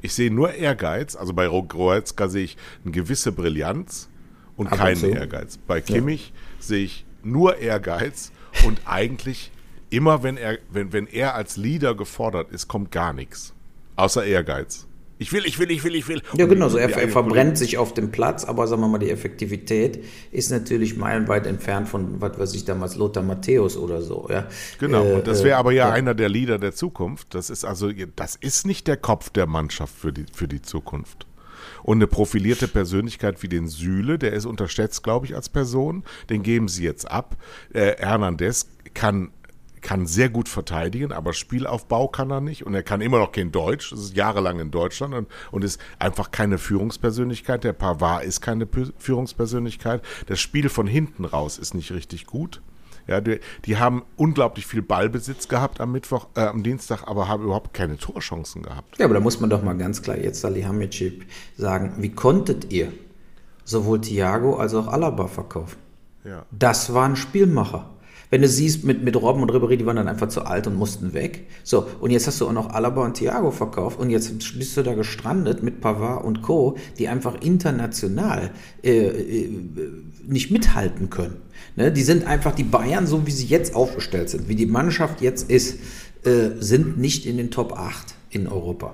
[0.00, 1.14] Ich sehe nur Ehrgeiz.
[1.14, 4.08] Also bei Goretzka sehe ich eine gewisse Brillanz
[4.56, 5.58] und Ab keinen und Ehrgeiz.
[5.58, 6.62] Bei Kimmich ja.
[6.62, 8.32] sehe ich nur Ehrgeiz
[8.64, 9.52] und eigentlich
[9.90, 13.52] immer, wenn er, wenn, wenn er als Leader gefordert ist, kommt gar nichts.
[13.96, 14.86] Außer Ehrgeiz.
[15.18, 16.20] Ich will, ich will, ich will, ich will.
[16.36, 19.10] Ja, genau, so er, er verbrennt sich auf dem Platz, aber sagen wir mal, die
[19.10, 24.28] Effektivität ist natürlich meilenweit entfernt von, was weiß ich damals, Lothar Matthäus oder so.
[24.30, 24.46] Ja.
[24.78, 27.34] Genau, äh, und das wäre aber ja, ja, einer der Leader der Zukunft.
[27.34, 31.26] Das ist also, das ist nicht der Kopf der Mannschaft für die, für die Zukunft.
[31.82, 36.42] Und eine profilierte Persönlichkeit wie den Sühle, der ist unterschätzt, glaube ich, als Person, den
[36.42, 37.36] geben sie jetzt ab.
[37.72, 39.30] Äh, Hernandez kann
[39.86, 43.52] kann sehr gut verteidigen, aber Spielaufbau kann er nicht und er kann immer noch kein
[43.52, 43.92] Deutsch.
[43.92, 47.62] Das ist jahrelang in Deutschland und, und ist einfach keine Führungspersönlichkeit.
[47.62, 50.02] Der Pavard ist keine P Führungspersönlichkeit.
[50.26, 52.62] Das Spiel von hinten raus ist nicht richtig gut.
[53.06, 57.44] Ja, die, die haben unglaublich viel Ballbesitz gehabt am Mittwoch, äh, am Dienstag, aber haben
[57.44, 58.98] überhaupt keine Torchancen gehabt.
[58.98, 62.92] Ja, aber da muss man doch mal ganz klar jetzt Salihamidzic sagen, wie konntet ihr
[63.62, 65.78] sowohl Thiago als auch Alaba verkaufen?
[66.24, 66.44] Ja.
[66.50, 67.88] Das waren Spielmacher.
[68.36, 70.76] Wenn du siehst, mit, mit Robben und Ribéry, die waren dann einfach zu alt und
[70.76, 71.46] mussten weg.
[71.64, 74.82] So, und jetzt hast du auch noch Alaba und Thiago verkauft und jetzt bist du
[74.82, 78.50] da gestrandet mit Pavard und Co., die einfach international
[78.84, 79.48] äh, äh,
[80.26, 81.38] nicht mithalten können.
[81.76, 81.90] Ne?
[81.90, 85.50] Die sind einfach, die Bayern, so wie sie jetzt aufgestellt sind, wie die Mannschaft jetzt
[85.50, 85.78] ist,
[86.24, 88.92] äh, sind nicht in den Top 8 in Europa.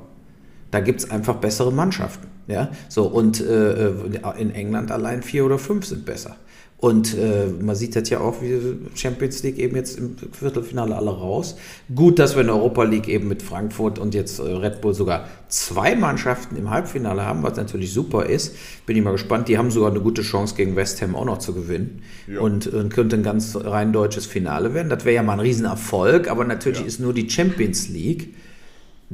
[0.70, 2.28] Da gibt es einfach bessere Mannschaften.
[2.46, 2.70] Ja?
[2.88, 3.92] So, und äh, äh,
[4.38, 6.36] in England allein vier oder fünf sind besser.
[6.82, 8.58] Und äh, man sieht das ja auch, wie
[8.96, 11.54] Champions League eben jetzt im Viertelfinale alle raus.
[11.94, 14.92] Gut, dass wir in der Europa League eben mit Frankfurt und jetzt äh, Red Bull
[14.92, 18.56] sogar zwei Mannschaften im Halbfinale haben, was natürlich super ist.
[18.84, 19.46] Bin ich mal gespannt.
[19.46, 22.02] Die haben sogar eine gute Chance gegen West Ham auch noch zu gewinnen.
[22.26, 22.40] Ja.
[22.40, 24.88] Und, und äh, könnte ein ganz rein deutsches Finale werden.
[24.88, 26.86] Das wäre ja mal ein Riesenerfolg, aber natürlich ja.
[26.86, 28.34] ist nur die Champions League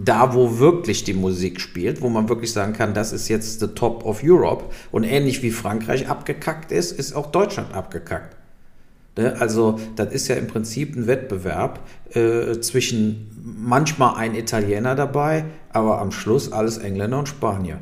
[0.04, 3.68] da, wo wirklich die Musik spielt, wo man wirklich sagen kann, das ist jetzt the
[3.68, 4.64] top of Europe.
[4.92, 8.36] Und ähnlich wie Frankreich abgekackt ist, ist auch Deutschland abgekackt.
[9.16, 9.36] Ne?
[9.40, 11.80] Also das ist ja im Prinzip ein Wettbewerb
[12.14, 17.78] äh, zwischen manchmal ein Italiener dabei, aber am Schluss alles Engländer und Spanier.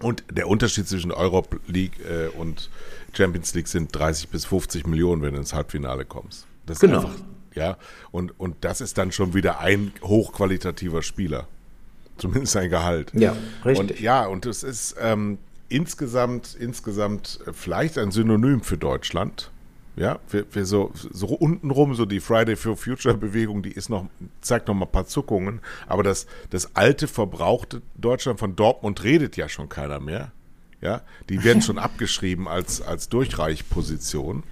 [0.00, 2.68] Und der Unterschied zwischen Europe League äh, und
[3.12, 6.46] Champions League sind 30 bis 50 Millionen, wenn du ins Halbfinale kommst.
[6.66, 6.98] Das genau.
[6.98, 7.14] Einfach,
[7.54, 7.76] ja,
[8.10, 11.46] und, und das ist dann schon wieder ein hochqualitativer Spieler.
[12.16, 13.12] Zumindest sein Gehalt.
[13.14, 13.90] Ja, richtig.
[13.90, 15.38] Und, ja, und es ist ähm,
[15.68, 19.50] insgesamt, insgesamt vielleicht ein Synonym für Deutschland.
[19.96, 24.06] Ja, für, für so, so untenrum, so die Friday for Future Bewegung, die ist noch,
[24.40, 25.60] zeigt noch mal ein paar Zuckungen.
[25.86, 30.32] Aber das, das alte, verbrauchte Deutschland von Dortmund redet ja schon keiner mehr.
[30.80, 34.42] Ja, die werden schon abgeschrieben als, als Durchreichposition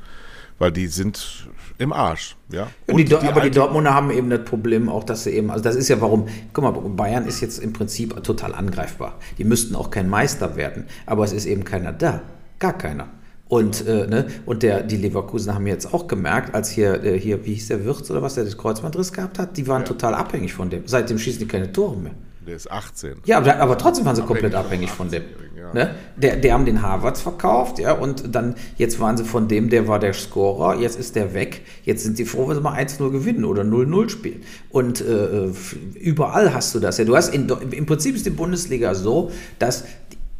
[0.62, 1.48] weil die sind
[1.82, 2.36] im Arsch.
[2.50, 2.68] Ja?
[2.88, 5.76] Die, die aber die Dortmunder haben eben das Problem auch, dass sie eben, also das
[5.76, 9.18] ist ja warum, guck mal, Bayern ist jetzt im Prinzip total angreifbar.
[9.38, 12.22] Die müssten auch kein Meister werden, aber es ist eben keiner da.
[12.58, 13.08] Gar keiner.
[13.48, 17.44] Und, äh, ne, und der, die Leverkusen haben jetzt auch gemerkt, als hier, äh, hier
[17.44, 19.88] wie hieß der Wirtz oder was, der das Kreuzbandriss gehabt hat, die waren ja.
[19.88, 20.84] total abhängig von dem.
[20.86, 22.14] Seitdem schießen die keine Tore mehr.
[22.46, 23.18] Der ist 18.
[23.24, 25.22] Ja, aber, aber trotzdem waren sie komplett abhängig von dem.
[25.56, 25.72] Ja.
[25.72, 25.94] Ne?
[26.16, 29.86] Der, der haben den Harvards verkauft, ja, und dann, jetzt waren sie von dem, der
[29.86, 31.62] war der Scorer, jetzt ist der weg.
[31.84, 34.42] Jetzt sind sie froh, wenn sie mal 1-0 gewinnen oder 0-0 spielen.
[34.70, 35.50] Und äh,
[35.94, 36.98] überall hast du das.
[36.98, 39.84] Ja, du hast in, im Prinzip ist die Bundesliga so, dass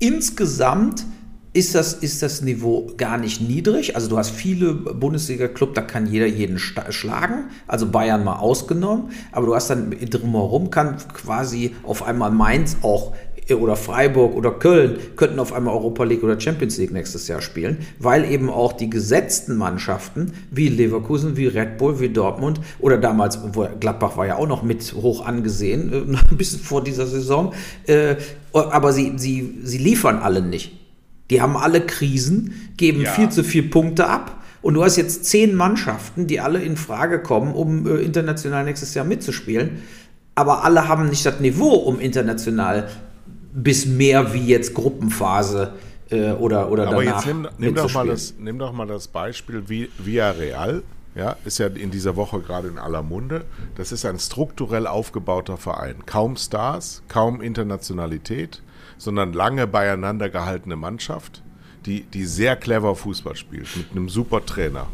[0.01, 1.05] insgesamt
[1.53, 3.95] ist das, ist das Niveau gar nicht niedrig.
[3.95, 9.47] Also du hast viele Bundesliga-Club, da kann jeder jeden schlagen, also Bayern mal ausgenommen, aber
[9.47, 13.13] du hast dann drumherum kann quasi auf einmal Mainz auch
[13.51, 17.79] oder Freiburg oder Köln könnten auf einmal Europa League oder Champions League nächstes Jahr spielen,
[17.99, 23.41] weil eben auch die gesetzten Mannschaften wie Leverkusen, wie Red Bull, wie Dortmund oder damals,
[23.81, 27.53] Gladbach war ja auch noch mit hoch angesehen, äh, bis vor dieser Saison,
[27.87, 28.15] äh,
[28.53, 30.82] aber sie, sie, sie liefern alle nicht.
[31.33, 33.11] Die haben alle Krisen, geben ja.
[33.11, 34.43] viel zu viele Punkte ab.
[34.61, 38.93] Und du hast jetzt zehn Mannschaften, die alle in Frage kommen, um äh, international nächstes
[38.93, 39.83] Jahr mitzuspielen.
[40.35, 42.91] Aber alle haben nicht das Niveau, um international
[43.55, 45.73] bis mehr wie jetzt Gruppenphase
[46.11, 47.25] äh, oder, oder Aber danach.
[47.25, 50.83] Jetzt nimm, nimm, doch mal das, nimm doch mal das Beispiel wie Villarreal.
[51.15, 53.47] Ja, ist ja in dieser Woche gerade in aller Munde.
[53.77, 55.97] Das ist ein strukturell aufgebauter Verein.
[56.05, 58.63] Kaum Stars, kaum Internationalität,
[59.03, 61.43] sondern lange beieinander gehaltene Mannschaft,
[61.87, 64.87] die, die sehr clever Fußball spielt, mit einem super Trainer.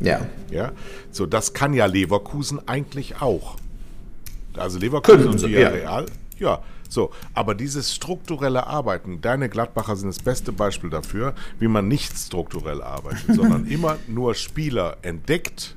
[0.00, 0.26] Ja.
[0.50, 0.72] Ja,
[1.10, 3.56] so das kann ja Leverkusen eigentlich auch.
[4.56, 6.06] Also Leverkusen und Villarreal,
[6.38, 6.46] ja.
[6.46, 11.88] ja, so, aber dieses strukturelle Arbeiten, deine Gladbacher sind das beste Beispiel dafür, wie man
[11.88, 15.76] nicht strukturell arbeitet, sondern immer nur Spieler entdeckt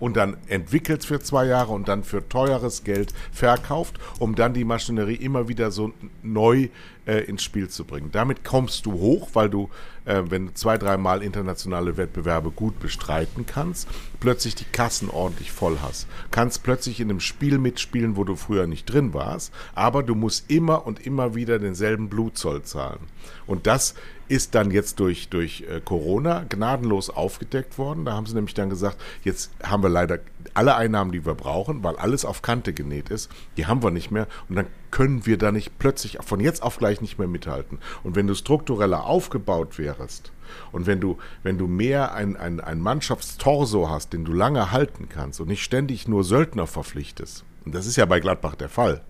[0.00, 4.64] und dann entwickelt für zwei Jahre und dann für teures Geld verkauft, um dann die
[4.64, 5.92] Maschinerie immer wieder so
[6.22, 6.68] neu
[7.06, 8.10] äh, ins Spiel zu bringen.
[8.10, 9.70] Damit kommst du hoch, weil du,
[10.10, 13.88] äh, wenn du zwei, dreimal internationale Wettbewerbe gut bestreiten kannst,
[14.18, 16.08] plötzlich die Kassen ordentlich voll hast.
[16.30, 20.50] Kannst plötzlich in einem Spiel mitspielen, wo du früher nicht drin warst, aber du musst
[20.50, 23.00] immer und immer wieder denselben Blutzoll zahlen.
[23.46, 23.94] Und das
[24.28, 28.04] ist dann jetzt durch, durch äh, Corona gnadenlos aufgedeckt worden.
[28.04, 30.18] Da haben sie nämlich dann gesagt, jetzt haben wir leider
[30.54, 34.10] alle Einnahmen, die wir brauchen, weil alles auf Kante genäht ist, die haben wir nicht
[34.10, 34.26] mehr.
[34.48, 37.78] Und dann können wir da nicht plötzlich von jetzt auf gleich nicht mehr mithalten.
[38.02, 40.32] Und wenn du struktureller aufgebaut wärst
[40.72, 45.08] und wenn du, wenn du mehr ein, ein, ein Mannschaftstorso hast, den du lange halten
[45.08, 49.02] kannst und nicht ständig nur Söldner verpflichtest, und das ist ja bei Gladbach der Fall,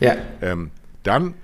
[0.00, 0.14] ja.
[0.40, 0.70] ähm,
[1.02, 1.34] dann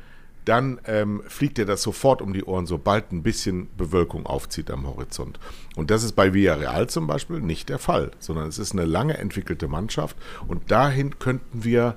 [0.45, 4.86] dann ähm, fliegt dir das sofort um die Ohren, sobald ein bisschen Bewölkung aufzieht am
[4.86, 5.38] Horizont.
[5.76, 9.18] Und das ist bei Villarreal zum Beispiel nicht der Fall, sondern es ist eine lange
[9.18, 10.16] entwickelte Mannschaft
[10.47, 11.97] und dahin könnten wir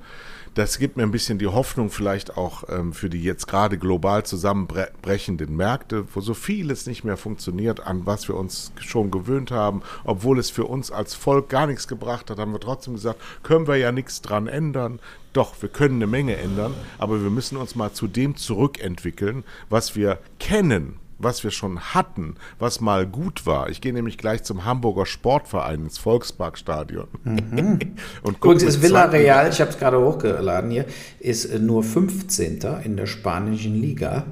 [0.57, 4.25] das gibt mir ein bisschen die Hoffnung vielleicht auch ähm, für die jetzt gerade global
[4.25, 9.83] zusammenbrechenden Märkte, wo so vieles nicht mehr funktioniert, an was wir uns schon gewöhnt haben,
[10.03, 13.67] obwohl es für uns als Volk gar nichts gebracht hat, haben wir trotzdem gesagt, können
[13.67, 14.99] wir ja nichts dran ändern.
[15.31, 19.95] Doch, wir können eine Menge ändern, aber wir müssen uns mal zu dem zurückentwickeln, was
[19.95, 23.69] wir kennen was wir schon hatten, was mal gut war.
[23.69, 27.07] Ich gehe nämlich gleich zum Hamburger Sportverein ins Volksparkstadion.
[27.23, 27.79] Mhm.
[28.23, 30.85] und Übrigens ist Villarreal, ich habe es gerade hochgeladen hier,
[31.19, 32.59] ist äh, nur 15.
[32.83, 34.25] in der spanischen Liga.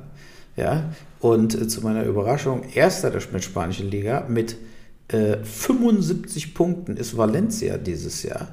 [0.56, 4.56] Ja, und äh, zu meiner Überraschung, erster der spanischen Liga mit
[5.10, 8.48] äh, 75 Punkten ist Valencia dieses Jahr.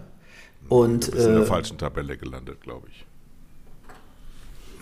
[0.69, 3.05] Und, du bist in der äh, falschen Tabelle gelandet, glaube ich.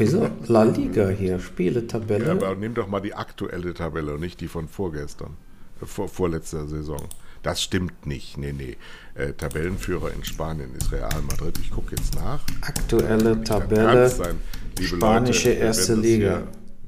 [0.00, 0.30] Wieso?
[0.46, 2.26] La Liga hier, Spieletabelle.
[2.26, 5.36] Ja, aber nimm doch mal die aktuelle Tabelle und nicht die von vorgestern,
[5.82, 7.00] äh, vor, vorletzter Saison.
[7.42, 8.36] Das stimmt nicht.
[8.36, 8.76] Nee, nee.
[9.14, 11.58] Äh, Tabellenführer in Spanien ist Real Madrid.
[11.62, 12.40] Ich gucke jetzt nach.
[12.60, 14.08] Aktuelle Tabelle.
[14.08, 14.36] Sein,
[14.80, 16.42] spanische Leute, erste Liga.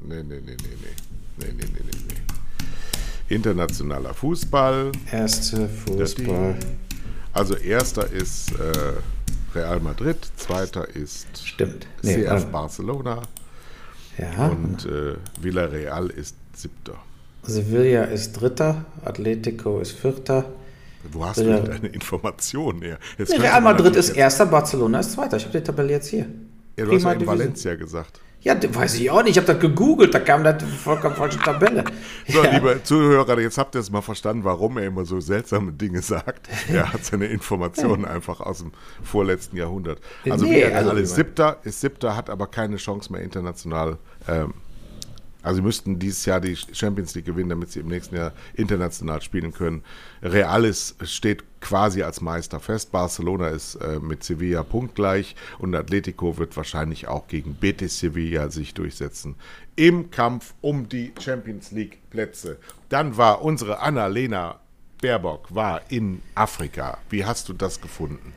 [0.07, 1.47] Hier, nee, nee, nee, nee, nee.
[1.47, 3.35] Nee, nee, nee, nee, nee.
[3.35, 4.93] Internationaler Fußball.
[5.11, 6.57] Erste Fußball.
[7.33, 8.93] Also erster ist äh,
[9.55, 11.87] Real Madrid, zweiter ist Stimmt.
[12.03, 13.23] Nee, CF Barcelona
[14.19, 14.49] ja.
[14.49, 16.95] und äh, Villarreal ist siebter.
[17.43, 20.45] Sevilla ist dritter, Atletico ist vierter.
[21.11, 22.99] Wo hast Villa du denn deine Informationen her?
[23.19, 25.37] Nee, Real Madrid ist erster, Barcelona ist zweiter.
[25.37, 26.27] Ich habe die Tabelle jetzt hier.
[26.77, 28.21] Ja, du Prima hast ja in Valencia gesagt.
[28.43, 29.33] Ja, weiß ich auch nicht.
[29.33, 31.85] Ich habe das gegoogelt, da kam das vollkommen falsche Tabelle.
[32.29, 32.53] So, ja.
[32.53, 36.49] liebe Zuhörer, jetzt habt ihr es mal verstanden, warum er immer so seltsame Dinge sagt.
[36.73, 38.73] Er hat seine Informationen einfach aus dem
[39.03, 40.01] vorletzten Jahrhundert.
[40.29, 44.55] Also, nee, also ist siebter, ist siebter, hat aber keine Chance mehr international ähm,
[45.43, 49.21] also sie müssten dieses Jahr die Champions League gewinnen, damit sie im nächsten Jahr international
[49.23, 49.83] spielen können.
[50.23, 52.93] Real ist, steht quasi als Meister fest.
[52.93, 58.75] Barcelona ist äh, mit Sevilla punktgleich und Atletico wird wahrscheinlich auch gegen Betis Sevilla sich
[58.75, 59.37] durchsetzen.
[59.77, 62.59] Im Kampf um die Champions League Plätze.
[62.89, 64.61] Dann war unsere Anna-Lena
[65.03, 66.99] Baerbock war in Afrika.
[67.11, 68.33] Wie hast du das gefunden?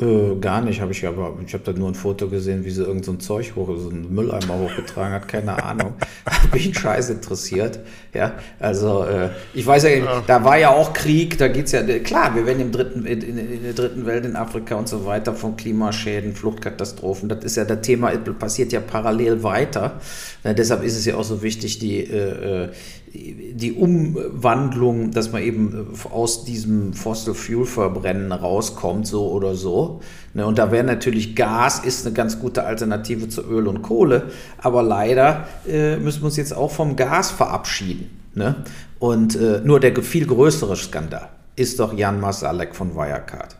[0.00, 2.84] Äh, gar nicht, habe ich aber, ich habe da nur ein Foto gesehen, wie sie
[2.84, 5.94] irgend so ein Zeug hoch, so einen Mülleimer hochgetragen hat, keine Ahnung.
[6.52, 7.80] Bin ich scheiß interessiert.
[8.14, 11.82] Ja, also äh, ich weiß ja, ja, da war ja auch Krieg, da geht's ja,
[11.98, 15.34] klar, wir werden im dritten, in, in, der dritten Welt, in Afrika und so weiter,
[15.34, 20.00] von Klimaschäden, Fluchtkatastrophen, das ist ja das Thema, passiert ja parallel weiter.
[20.44, 22.68] Ja, deshalb ist es ja auch so wichtig, die, äh, äh
[23.12, 30.00] die Umwandlung, dass man eben aus diesem Fossil Fuel Verbrennen rauskommt, so oder so.
[30.34, 34.30] Ne, und da wäre natürlich Gas ist eine ganz gute Alternative zu Öl und Kohle,
[34.58, 38.10] aber leider äh, müssen wir uns jetzt auch vom Gas verabschieden.
[38.34, 38.64] Ne?
[38.98, 43.56] Und äh, nur der viel größere Skandal ist doch Jan Masalek von Wirecard.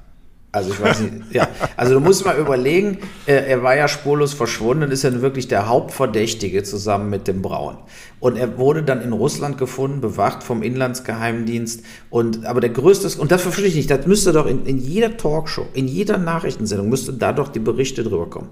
[0.50, 1.46] Also ich weiß nicht, ja.
[1.76, 5.46] Also du musst mal überlegen, er, er war ja spurlos verschwunden und ist dann wirklich
[5.48, 7.76] der Hauptverdächtige zusammen mit dem Braun.
[8.18, 11.82] Und er wurde dann in Russland gefunden, bewacht vom Inlandsgeheimdienst.
[12.08, 15.18] Und aber der größte, und das verstehe ich nicht, das müsste doch in, in jeder
[15.18, 18.48] Talkshow, in jeder Nachrichtensendung, müsste da doch die Berichte drüber kommen.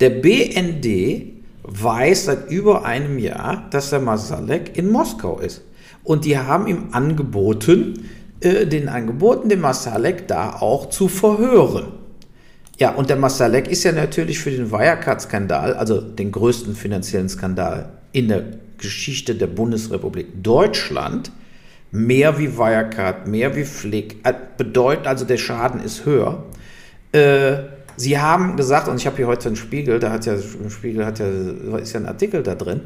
[0.00, 5.62] Der BND weiß seit über einem Jahr, dass der Masalek in Moskau ist.
[6.02, 8.08] Und die haben ihm angeboten,
[8.40, 11.92] äh, den Angeboten, den Masalek da auch zu verhören.
[12.78, 17.88] Ja, und der Masalek ist ja natürlich für den Wirecard-Skandal, also den größten finanziellen Skandal
[18.12, 18.44] in der
[18.78, 21.32] Geschichte der Bundesrepublik Deutschland,
[21.90, 26.44] mehr wie Wirecard, mehr wie Flick, äh, bedeutet also der Schaden ist höher.
[27.12, 30.70] Äh, Sie haben gesagt, und ich habe hier heute einen Spiegel, da hat ja, im
[30.70, 31.26] Spiegel hat ja,
[31.78, 32.82] ist ja ein Artikel da drin,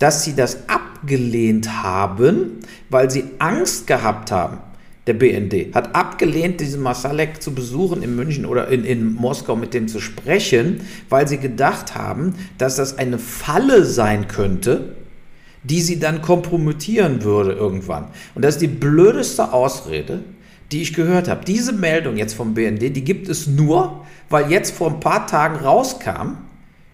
[0.00, 2.58] dass sie das abgelehnt haben,
[2.90, 4.58] weil sie Angst gehabt haben,
[5.06, 9.72] der BND, hat abgelehnt, diesen Masalek zu besuchen in München oder in, in Moskau mit
[9.72, 14.96] dem zu sprechen, weil sie gedacht haben, dass das eine Falle sein könnte,
[15.62, 18.08] die sie dann kompromittieren würde irgendwann.
[18.34, 20.24] Und das ist die blödeste Ausrede,
[20.72, 21.44] die ich gehört habe.
[21.44, 25.56] Diese Meldung jetzt vom BND, die gibt es nur, weil jetzt vor ein paar Tagen
[25.56, 26.38] rauskam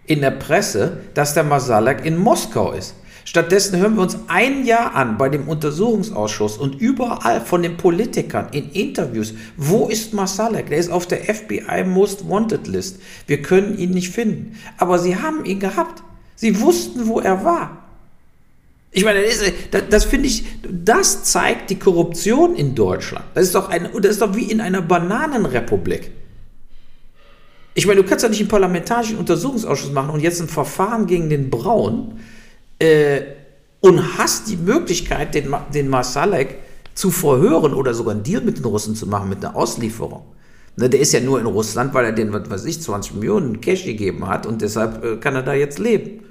[0.07, 2.95] in der Presse, dass der Masalek in Moskau ist.
[3.25, 8.49] Stattdessen hören wir uns ein Jahr an bei dem Untersuchungsausschuss und überall von den Politikern
[8.53, 10.69] in Interviews, wo ist Masalek?
[10.69, 12.99] Der ist auf der FBI Most Wanted List.
[13.27, 14.59] Wir können ihn nicht finden.
[14.77, 16.03] Aber sie haben ihn gehabt.
[16.35, 17.79] Sie wussten, wo er war.
[18.91, 19.21] Ich meine,
[19.71, 23.25] das, das, finde ich, das zeigt die Korruption in Deutschland.
[23.35, 26.11] Das ist doch, ein, das ist doch wie in einer Bananenrepublik.
[27.75, 31.31] Ich meine, du kannst ja nicht einen parlamentarischen Untersuchungsausschuss machen und jetzt ein Verfahren gegen
[31.31, 32.21] den Braun
[32.79, 33.23] äh,
[33.81, 36.57] und hast die Möglichkeit, den, den Masalek
[36.95, 40.25] zu verhören oder sogar einen Deal mit den Russen zu machen, mit einer Auslieferung.
[40.77, 43.61] Ne, der ist ja nur in Russland, weil er den, was weiß ich, 20 Millionen
[43.61, 46.23] Cash gegeben hat und deshalb äh, kann er da jetzt leben.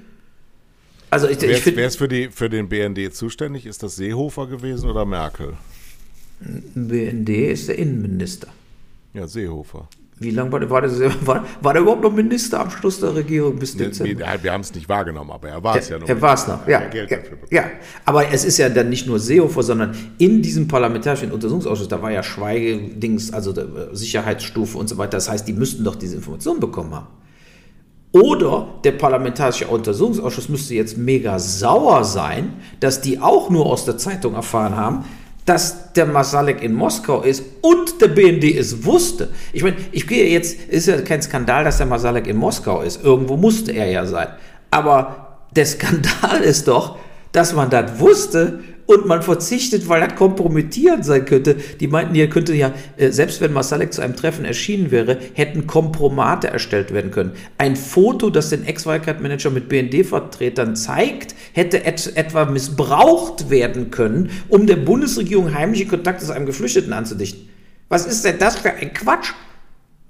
[1.10, 3.66] Also ich, wer, ich ist, wer ist für, die, für den BND zuständig?
[3.66, 5.52] Ist das Seehofer gewesen oder Merkel?
[6.74, 8.48] BND ist der Innenminister.
[9.14, 9.88] Ja, Seehofer.
[10.22, 10.82] Wie lange war war,
[11.26, 14.18] war, war der überhaupt noch Minister am Schluss der Regierung bis Dezember?
[14.18, 16.08] Wir, wir haben es nicht wahrgenommen, aber er war es ja noch.
[16.08, 16.82] Er war es noch, ja.
[16.92, 17.18] Ja,
[17.50, 17.64] ja.
[18.04, 22.10] Aber es ist ja dann nicht nur Seehofer, sondern in diesem parlamentarischen Untersuchungsausschuss, da war
[22.10, 25.12] ja Schweigedings, also äh, Sicherheitsstufe und so weiter.
[25.12, 27.06] Das heißt, die müssten doch diese Informationen bekommen haben.
[28.12, 33.96] Oder der Parlamentarische Untersuchungsausschuss müsste jetzt mega sauer sein, dass die auch nur aus der
[33.96, 35.04] Zeitung erfahren haben,
[35.44, 39.30] dass der Masalek in Moskau ist und der BND es wusste.
[39.52, 43.04] Ich meine, ich gehe jetzt, ist ja kein Skandal, dass der Masalek in Moskau ist.
[43.04, 44.28] Irgendwo musste er ja sein.
[44.70, 46.98] Aber der Skandal ist doch,
[47.32, 48.60] dass man das wusste
[48.92, 51.56] und man verzichtet, weil das kompromittierend sein könnte.
[51.80, 55.66] Die meinten, hier könnte ja, äh, selbst wenn Masalek zu einem Treffen erschienen wäre, hätten
[55.66, 57.32] Kompromate erstellt werden können.
[57.58, 64.66] Ein Foto, das den Ex-Wildcard-Manager mit BND-Vertretern zeigt, hätte et etwa missbraucht werden können, um
[64.66, 67.48] der Bundesregierung heimliche Kontakte zu einem Geflüchteten anzudichten.
[67.88, 69.32] Was ist denn das für ein Quatsch?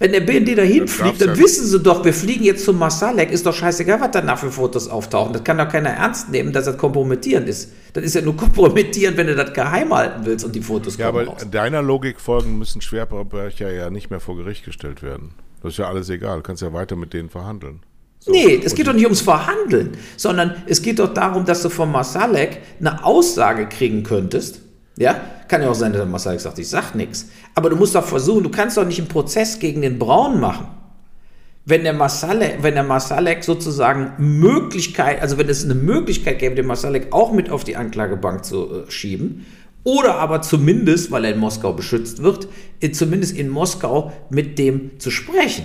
[0.03, 3.47] Wenn der BND dahin fliegt, dann wissen sie doch, wir fliegen jetzt zum Masalek, ist
[3.47, 5.33] doch scheißegal, was danach für Fotos auftauchen.
[5.33, 7.71] Das kann doch keiner ernst nehmen, dass das kompromittierend ist.
[7.93, 11.07] Das ist ja nur kompromittierend, wenn du das geheim halten willst und die Fotos ja,
[11.07, 11.47] kommen Ja, aber raus.
[11.49, 15.35] deiner Logik folgen müssen Schwerverbrecher ja nicht mehr vor Gericht gestellt werden.
[15.63, 17.85] Das ist ja alles egal, du kannst ja weiter mit denen verhandeln.
[18.19, 18.33] So.
[18.33, 21.93] Nee, es geht doch nicht ums Verhandeln, sondern es geht doch darum, dass du von
[21.93, 24.63] Masalek eine Aussage kriegen könntest,
[24.99, 27.29] ja, kann ja auch sein, dass der Masalek sagt, ich sag nichts.
[27.55, 30.67] Aber du musst doch versuchen, du kannst doch nicht einen Prozess gegen den Braun machen.
[31.65, 36.67] Wenn der Masalek, wenn der Masalek sozusagen Möglichkeit, also wenn es eine Möglichkeit gäbe, den
[36.67, 39.47] Masalek auch mit auf die Anklagebank zu äh, schieben,
[39.85, 42.49] oder aber zumindest, weil er in Moskau beschützt wird,
[42.81, 45.65] äh, zumindest in Moskau mit dem zu sprechen.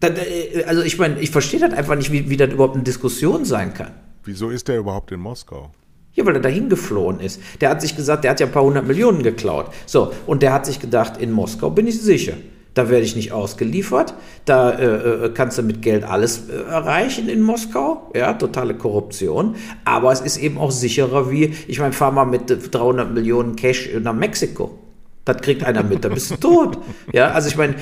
[0.00, 2.84] Dann, äh, also ich meine, ich verstehe das einfach nicht, wie, wie das überhaupt eine
[2.84, 3.92] Diskussion sein kann.
[4.24, 5.72] Wieso ist der überhaupt in Moskau?
[6.14, 7.40] Ja, weil er dahin geflohen ist.
[7.60, 9.66] Der hat sich gesagt, der hat ja ein paar hundert Millionen geklaut.
[9.86, 12.34] So, und der hat sich gedacht, in Moskau bin ich sicher.
[12.74, 14.14] Da werde ich nicht ausgeliefert.
[14.44, 18.10] Da äh, äh, kannst du mit Geld alles äh, erreichen in Moskau.
[18.14, 19.56] Ja, totale Korruption.
[19.84, 23.90] Aber es ist eben auch sicherer wie, ich meine, fahr mal mit 300 Millionen Cash
[24.00, 24.78] nach Mexiko.
[25.24, 26.78] Das kriegt einer mit, da bist du tot.
[27.12, 27.76] Ja, also ich meine,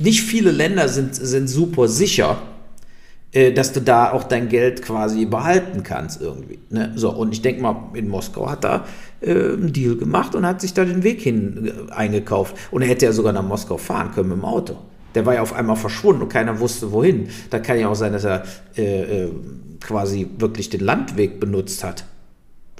[0.00, 2.55] nicht viele Länder sind, sind super sicher, äh,
[3.52, 6.58] dass du da auch dein Geld quasi behalten kannst irgendwie.
[6.70, 6.92] Ne?
[6.94, 8.84] So, und ich denke mal, in Moskau hat er
[9.20, 12.56] äh, einen Deal gemacht und hat sich da den Weg hin äh, eingekauft.
[12.70, 14.76] Und er hätte ja sogar nach Moskau fahren können mit dem Auto.
[15.14, 17.28] Der war ja auf einmal verschwunden und keiner wusste wohin.
[17.50, 18.44] Da kann ja auch sein, dass er
[18.76, 19.30] äh, äh
[19.80, 22.04] quasi wirklich den Landweg benutzt hat.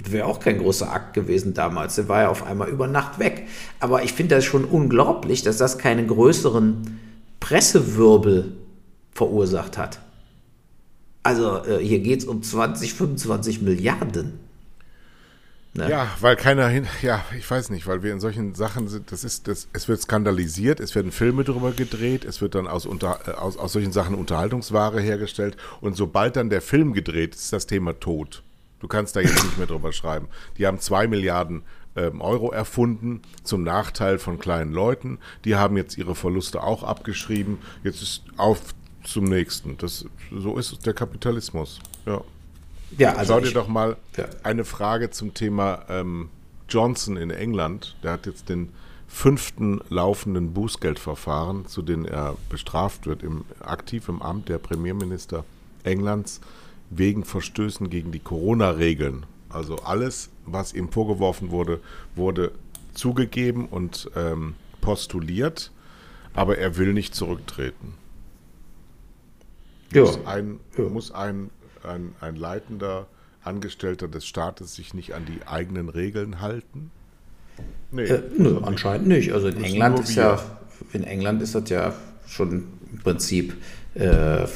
[0.03, 1.95] Das wäre auch kein großer Akt gewesen damals.
[1.97, 3.47] Der war ja auf einmal über Nacht weg.
[3.81, 6.99] Aber ich finde das schon unglaublich, dass das keinen größeren
[7.41, 8.53] Pressewirbel
[9.13, 10.01] verursacht hat.
[11.27, 14.39] Also äh, hier geht es um 20, 25 Milliarden.
[15.75, 15.91] Ne?
[15.91, 19.25] Ja, weil keiner hin, ja, ich weiß nicht, weil wir in solchen Sachen sind, das
[19.25, 23.19] ist, das, es wird skandalisiert, es werden Filme darüber gedreht, es wird dann aus, unter,
[23.27, 27.53] äh, aus, aus solchen Sachen Unterhaltungsware hergestellt und sobald dann der Film gedreht ist, ist
[27.53, 28.45] das Thema tot.
[28.79, 30.29] Du kannst da jetzt nicht mehr drüber schreiben.
[30.59, 31.63] Die haben zwei Milliarden
[31.97, 35.19] ähm, Euro erfunden zum Nachteil von kleinen Leuten.
[35.45, 37.59] Die haben jetzt ihre Verluste auch abgeschrieben.
[37.83, 38.61] Jetzt ist auf
[39.07, 39.77] zum nächsten.
[39.79, 41.81] Das, so ist der Kapitalismus.
[42.05, 42.23] Ja.
[42.99, 44.27] Ja, also Schau dir doch mal ja.
[44.43, 46.29] eine Frage zum Thema ähm,
[46.69, 47.97] Johnson in England.
[48.03, 48.71] Der hat jetzt den
[49.09, 55.45] fünften laufenden Bußgeldverfahren, zu denen er bestraft wird, im, aktiv im Amt der Premierminister
[55.85, 56.41] Englands
[56.91, 59.27] wegen Verstößen gegen die Corona-Regeln.
[59.49, 61.81] Also alles, was ihm vorgeworfen wurde,
[62.15, 62.53] wurde
[62.95, 65.73] zugegeben und ähm, postuliert,
[66.35, 67.95] aber er will nicht zurücktreten.
[69.93, 70.03] Ja.
[70.03, 70.85] Muss, ein, ja.
[70.85, 71.51] muss ein,
[71.83, 73.07] ein, ein leitender
[73.43, 76.91] Angestellter des Staates sich nicht an die eigenen Regeln halten?
[77.91, 79.33] Nee, äh, nö, anscheinend nicht.
[79.33, 80.41] Also in England ist ja,
[80.93, 81.95] in England ist das ja
[82.27, 83.55] schon im Prinzip
[83.95, 84.47] äh,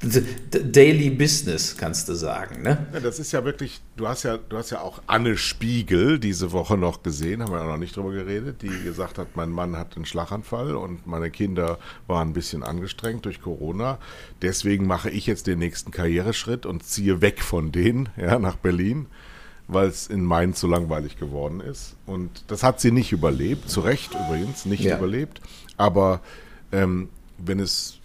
[0.00, 2.62] Daily Business, kannst du sagen.
[2.62, 2.86] Ne?
[2.92, 6.52] Ja, das ist ja wirklich, du hast ja, du hast ja auch Anne Spiegel diese
[6.52, 9.76] Woche noch gesehen, haben wir ja noch nicht drüber geredet, die gesagt hat, mein Mann
[9.76, 13.98] hat einen Schlaganfall und meine Kinder waren ein bisschen angestrengt durch Corona.
[14.40, 19.06] Deswegen mache ich jetzt den nächsten Karriereschritt und ziehe weg von denen, ja, nach Berlin,
[19.66, 21.96] weil es in Mainz so langweilig geworden ist.
[22.06, 24.96] Und das hat sie nicht überlebt, zu Recht übrigens, nicht ja.
[24.96, 25.40] überlebt.
[25.76, 26.20] Aber
[26.70, 27.98] ähm, wenn es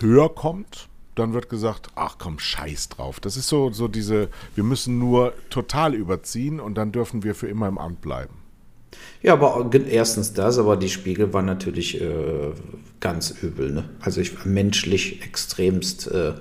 [0.00, 3.20] höher kommt, dann wird gesagt, ach komm, scheiß drauf.
[3.20, 7.48] Das ist so, so diese, wir müssen nur total überziehen und dann dürfen wir für
[7.48, 8.34] immer im Amt bleiben.
[9.22, 12.52] Ja, aber erstens das, aber die Spiegel waren natürlich äh,
[13.00, 13.72] ganz übel.
[13.72, 13.88] Ne?
[14.00, 16.34] Also ich war menschlich extremst äh,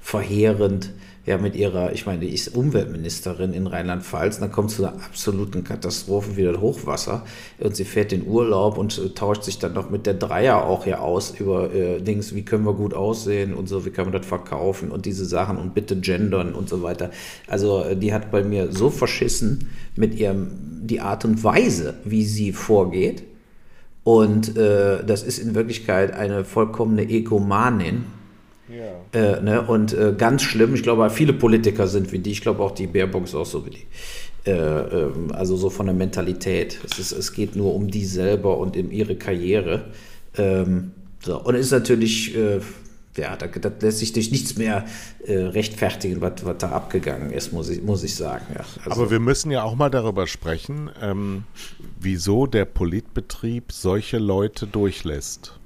[0.00, 0.90] verheerend
[1.26, 5.64] ja mit ihrer, ich meine, die ist Umweltministerin in Rheinland-Pfalz, dann kommt zu einer absoluten
[5.64, 7.24] Katastrophe wie das Hochwasser
[7.58, 10.84] und sie fährt in Urlaub und äh, tauscht sich dann noch mit der Dreier auch
[10.84, 14.12] hier aus über äh, Dings, wie können wir gut aussehen und so, wie kann man
[14.12, 17.10] das verkaufen und diese Sachen und bitte gendern und so weiter.
[17.48, 20.50] Also äh, die hat bei mir so verschissen mit ihrem,
[20.82, 23.22] die Art und Weise, wie sie vorgeht.
[24.02, 28.04] Und äh, das ist in Wirklichkeit eine vollkommene Egomanin
[28.68, 29.20] ja.
[29.20, 29.62] Äh, ne?
[29.62, 32.86] Und äh, ganz schlimm, ich glaube, viele Politiker sind wie die, ich glaube auch die
[32.86, 33.86] Baerbock ist auch so wie die.
[34.46, 36.78] Äh, ähm, also so von der Mentalität.
[36.84, 39.86] Es, ist, es geht nur um die selber und um ihre Karriere.
[40.36, 41.40] Ähm, so.
[41.40, 42.60] Und es ist natürlich, äh,
[43.16, 44.84] ja, da, da, lässt sich durch nichts mehr
[45.26, 48.44] äh, rechtfertigen, was, was da abgegangen ist, muss ich, muss ich sagen.
[48.54, 49.00] Ja, also.
[49.00, 51.44] Aber wir müssen ja auch mal darüber sprechen, ähm,
[51.98, 55.58] wieso der Politbetrieb solche Leute durchlässt.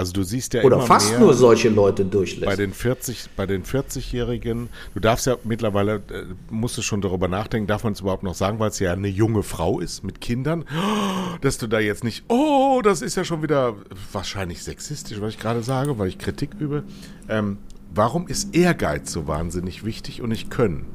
[0.00, 2.46] Also du siehst ja Oder fast nur solche Leute durchlässt.
[2.46, 7.28] Bei den 40, bei den 40-Jährigen, du darfst ja mittlerweile, äh, musst du schon darüber
[7.28, 10.22] nachdenken, darf man es überhaupt noch sagen, weil es ja eine junge Frau ist mit
[10.22, 10.64] Kindern,
[11.42, 13.74] dass du da jetzt nicht, oh, das ist ja schon wieder
[14.10, 16.84] wahrscheinlich sexistisch, was ich gerade sage, weil ich Kritik übe.
[17.28, 17.58] Ähm,
[17.94, 20.86] warum ist Ehrgeiz so wahnsinnig wichtig und nicht Können?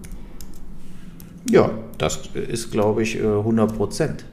[1.47, 4.25] Ja, das ist, glaube ich, 100 äh, Prozent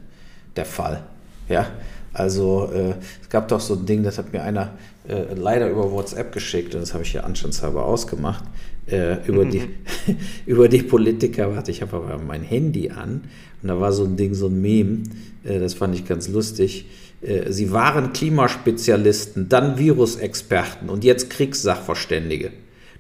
[0.57, 1.05] der Fall.
[1.47, 1.67] Ja,
[2.13, 4.73] also äh, es gab doch so ein Ding, das hat mir einer
[5.09, 8.45] äh, leider über WhatsApp geschickt und das habe ich hier anstandshalber ausgemacht.
[8.87, 9.63] Äh, über, die,
[10.47, 13.23] über die Politiker, warte, ich habe aber mein Handy an
[13.63, 15.05] und da war so ein Ding, so ein Meme,
[15.45, 16.87] äh, das fand ich ganz lustig.
[17.23, 22.51] Äh, sie waren Klimaspezialisten, dann Virusexperten und jetzt Kriegssachverständige.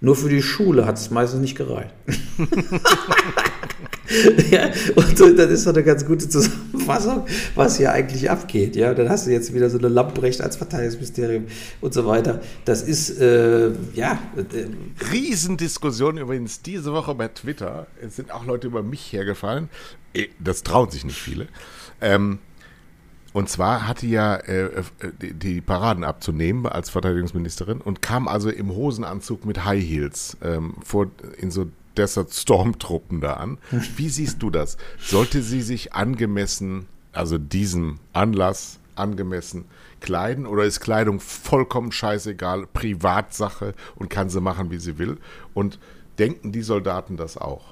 [0.02, 1.94] Nur für die Schule hat es meistens nicht gereicht.
[4.50, 7.24] ja, und das ist doch eine ganz gute Zusammenfassung,
[7.54, 8.74] was hier eigentlich abgeht.
[8.74, 11.46] Ja, dann hast du jetzt wieder so eine Lamprecht als Verteidigungsministerium
[11.80, 12.40] und so weiter.
[12.64, 14.18] Das ist, äh, ja.
[14.36, 14.66] Äh,
[15.12, 17.86] Riesendiskussion übrigens diese Woche bei Twitter.
[18.04, 19.68] Es sind auch Leute über mich hergefallen.
[20.14, 21.46] Eh, das trauen sich nicht viele.
[22.00, 22.40] Ähm,
[23.32, 24.82] und zwar hatte ja äh, äh,
[25.20, 31.06] die, Paraden abzunehmen als Verteidigungsministerin und kam also im Hosenanzug mit High Heels ähm, vor,
[31.38, 31.66] in so
[31.96, 33.58] Desert Storm Truppen da an.
[33.96, 34.76] Wie siehst du das?
[34.98, 39.64] Sollte sie sich angemessen, also diesem Anlass angemessen
[40.00, 45.18] kleiden oder ist Kleidung vollkommen scheißegal, Privatsache und kann sie machen, wie sie will?
[45.54, 45.78] Und
[46.18, 47.71] denken die Soldaten das auch?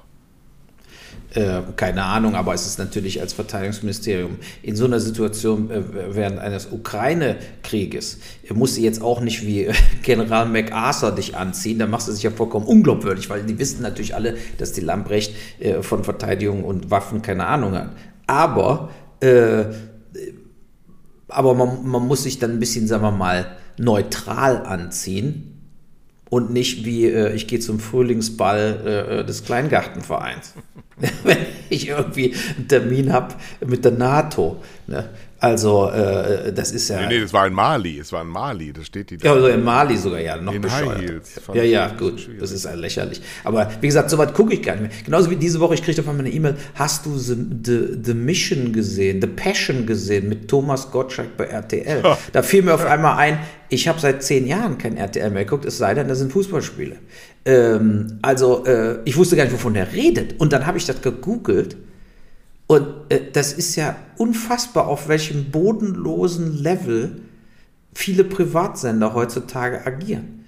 [1.32, 6.40] Äh, keine Ahnung, aber es ist natürlich als Verteidigungsministerium in so einer Situation äh, während
[6.40, 8.18] eines Ukraine-Krieges,
[8.52, 9.68] muss sie jetzt auch nicht wie
[10.02, 14.16] General MacArthur dich anziehen, da machst du sich ja vollkommen unglaubwürdig, weil die wissen natürlich
[14.16, 17.90] alle, dass die Lambrecht äh, von Verteidigung und Waffen keine Ahnung hat.
[18.26, 18.90] Aber,
[19.20, 19.66] äh,
[21.28, 25.49] aber man, man muss sich dann ein bisschen, sagen wir mal, neutral anziehen
[26.30, 30.54] und nicht wie äh, ich gehe zum Frühlingsball äh, des Kleingartenvereins.
[31.24, 33.34] wenn ich irgendwie einen Termin habe
[33.66, 34.62] mit der NATO.
[34.86, 35.08] Ne?
[35.40, 37.00] Also, äh, das ist ja.
[37.00, 37.98] Nee, nee, das war in Mali.
[37.98, 38.74] Es war in Mali.
[38.74, 39.16] Da steht die.
[39.22, 40.36] Ja, also in Mali sogar, ja.
[40.36, 40.98] Noch in bescheuert.
[40.98, 41.40] High Heels.
[41.54, 42.28] Ja, ja, gut.
[42.38, 43.22] Das ist ja lächerlich.
[43.42, 44.90] Aber wie gesagt, soweit gucke ich gar nicht mehr.
[45.02, 46.56] Genauso wie diese Woche, ich kriegte auf einmal eine E-Mail.
[46.74, 52.02] Hast du the, the, the, Mission gesehen, The Passion gesehen mit Thomas Gottschalk bei RTL?
[52.32, 53.38] Da fiel mir auf einmal ein,
[53.70, 56.96] ich habe seit zehn Jahren kein RTL mehr geguckt, es sei denn, das sind Fußballspiele.
[57.46, 60.38] Ähm, also, äh, ich wusste gar nicht, wovon er redet.
[60.38, 61.76] Und dann habe ich das gegoogelt
[62.70, 67.20] und äh, das ist ja unfassbar, auf welchem bodenlosen Level
[67.92, 70.44] viele Privatsender heutzutage agieren.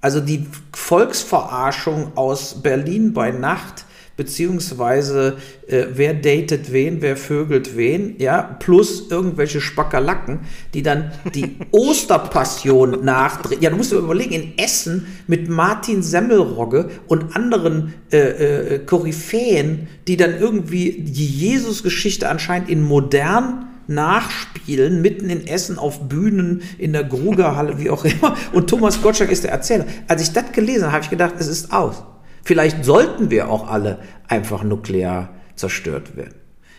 [0.00, 3.84] Also die Volksverarschung aus Berlin bei Nacht
[4.16, 5.36] beziehungsweise
[5.66, 10.40] äh, wer datet wen, wer vögelt wen, ja, plus irgendwelche Spackerlacken,
[10.74, 13.60] die dann die Osterpassion nachdrehen.
[13.60, 19.88] Ja, du musst dir überlegen, in Essen mit Martin Semmelrogge und anderen äh, äh, Koryphäen,
[20.08, 26.92] die dann irgendwie die Jesus-Geschichte anscheinend in modern nachspielen, mitten in Essen auf Bühnen, in
[26.92, 28.36] der Grugerhalle, wie auch immer.
[28.52, 29.86] Und Thomas Gottschalk ist der Erzähler.
[30.08, 32.02] Als ich das gelesen habe, habe ich gedacht, es ist aus.
[32.46, 36.36] Vielleicht sollten wir auch alle einfach nuklear zerstört werden.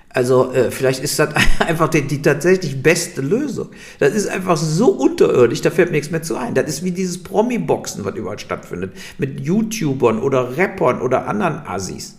[0.08, 3.72] Also äh, vielleicht ist das einfach die, die, tatsächlich beste Lösung.
[4.00, 6.54] Das ist einfach so unterirdisch, da fällt mir nichts mehr zu ein.
[6.54, 12.18] Das ist wie dieses Promi-Boxen, was überall stattfindet, mit YouTubern oder Rappern oder anderen Assis.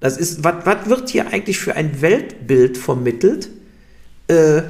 [0.00, 3.50] Das ist, was, wird hier eigentlich für ein Weltbild vermittelt
[4.26, 4.62] äh,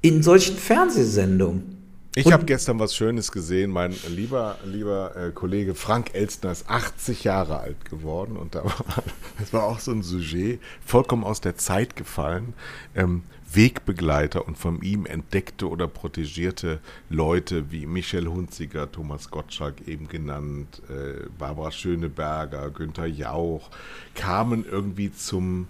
[0.00, 1.77] in solchen Fernsehsendungen?
[2.18, 3.70] Ich habe gestern was Schönes gesehen.
[3.70, 8.74] Mein lieber, lieber äh, Kollege Frank Elstner ist 80 Jahre alt geworden und da war,
[9.38, 12.54] das war auch so ein Sujet, vollkommen aus der Zeit gefallen.
[12.96, 20.08] Ähm, Wegbegleiter und von ihm entdeckte oder protegierte Leute wie Michel Hunziger, Thomas Gottschalk eben
[20.08, 23.70] genannt, äh, Barbara Schöneberger, Günther Jauch,
[24.16, 25.68] kamen irgendwie zum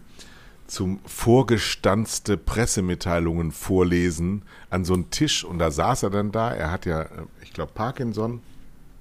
[0.69, 6.53] zum vorgestanzte Pressemitteilungen vorlesen an so einen Tisch und da saß er dann da.
[6.53, 7.07] Er hat ja, äh,
[7.43, 8.41] ich glaube, Parkinson.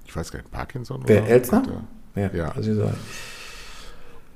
[0.06, 1.02] Ich weiß gar nicht, Parkinson?
[1.06, 1.84] Wer, Elsner?
[2.16, 2.48] Ja, ja.
[2.52, 2.90] Also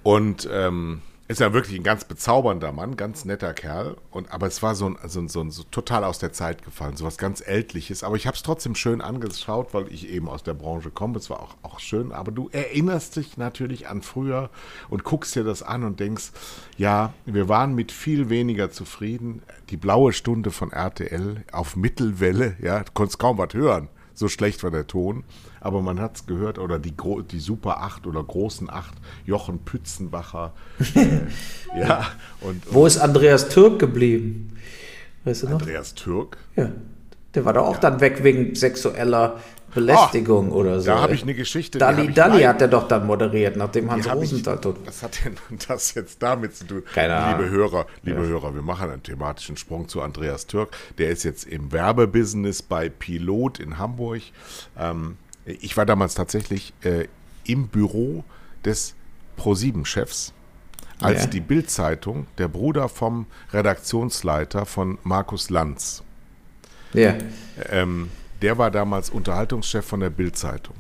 [0.03, 3.97] und ähm, ist ja wirklich ein ganz bezaubernder Mann, ganz netter Kerl.
[4.11, 6.65] Und, aber es war so ein, so ein, so ein so total aus der Zeit
[6.65, 8.03] gefallen, so was ganz Ältliches.
[8.03, 11.17] Aber ich habe es trotzdem schön angeschaut, weil ich eben aus der Branche komme.
[11.19, 12.13] Es war auch, auch schön.
[12.13, 14.51] Aber du erinnerst dich natürlich an früher
[14.91, 16.33] und guckst dir das an und denkst,
[16.77, 19.43] ja, wir waren mit viel weniger zufrieden.
[19.71, 23.89] Die blaue Stunde von RTL auf Mittelwelle, ja, du konntest kaum was hören.
[24.15, 25.25] So schlecht war der Ton.
[25.63, 26.93] Aber man hat es gehört, oder die,
[27.31, 28.95] die Super 8 oder großen 8,
[29.25, 30.53] Jochen Pützenbacher.
[30.95, 32.05] äh, ja,
[32.41, 34.57] und, Wo ist Andreas Türk geblieben?
[35.25, 35.61] Weißt du noch?
[35.61, 36.37] Andreas Türk?
[36.57, 36.71] Ja.
[37.35, 37.81] Der war doch auch ja.
[37.81, 39.41] dann weg wegen sexueller
[39.75, 40.87] Belästigung oh, oder so.
[40.87, 41.79] Da habe ich eine Geschichte.
[41.79, 44.89] Dalli Dalli hat er doch dann moderiert, nachdem Hans Rosenthal tot war.
[44.89, 45.37] Was hat denn
[45.69, 46.83] das jetzt damit zu tun?
[46.93, 47.45] Keine Ahnung.
[47.45, 48.29] Liebe Hörer, liebe ja.
[48.29, 50.77] Hörer, wir machen einen thematischen Sprung zu Andreas Türk.
[50.99, 54.23] Der ist jetzt im Werbebusiness bei Pilot in Hamburg.
[54.79, 57.07] Ähm, ich war damals tatsächlich äh,
[57.45, 58.25] im Büro
[58.65, 58.95] des
[59.39, 60.33] Pro7-Chefs
[61.01, 61.27] als ja.
[61.27, 66.05] die Bild-Zeitung, der Bruder vom Redaktionsleiter von Markus Lanz.
[66.93, 67.17] Ja.
[67.71, 70.77] Ähm, der war damals Unterhaltungschef von der Bild-Zeitung.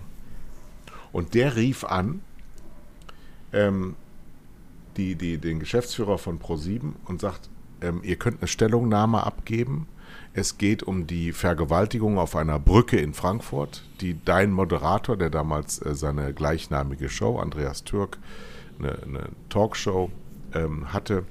[1.10, 2.22] Und der rief an,
[3.52, 3.96] ähm,
[4.96, 7.48] die, die, den Geschäftsführer von Pro7 und sagt,
[7.80, 9.86] ähm, ihr könnt eine Stellungnahme abgeben.
[10.34, 15.84] Es geht um die Vergewaltigung auf einer Brücke in Frankfurt, die dein Moderator, der damals
[15.84, 18.18] äh, seine gleichnamige Show, Andreas Türk,
[18.78, 20.10] eine, eine Talkshow
[20.54, 21.24] ähm, hatte,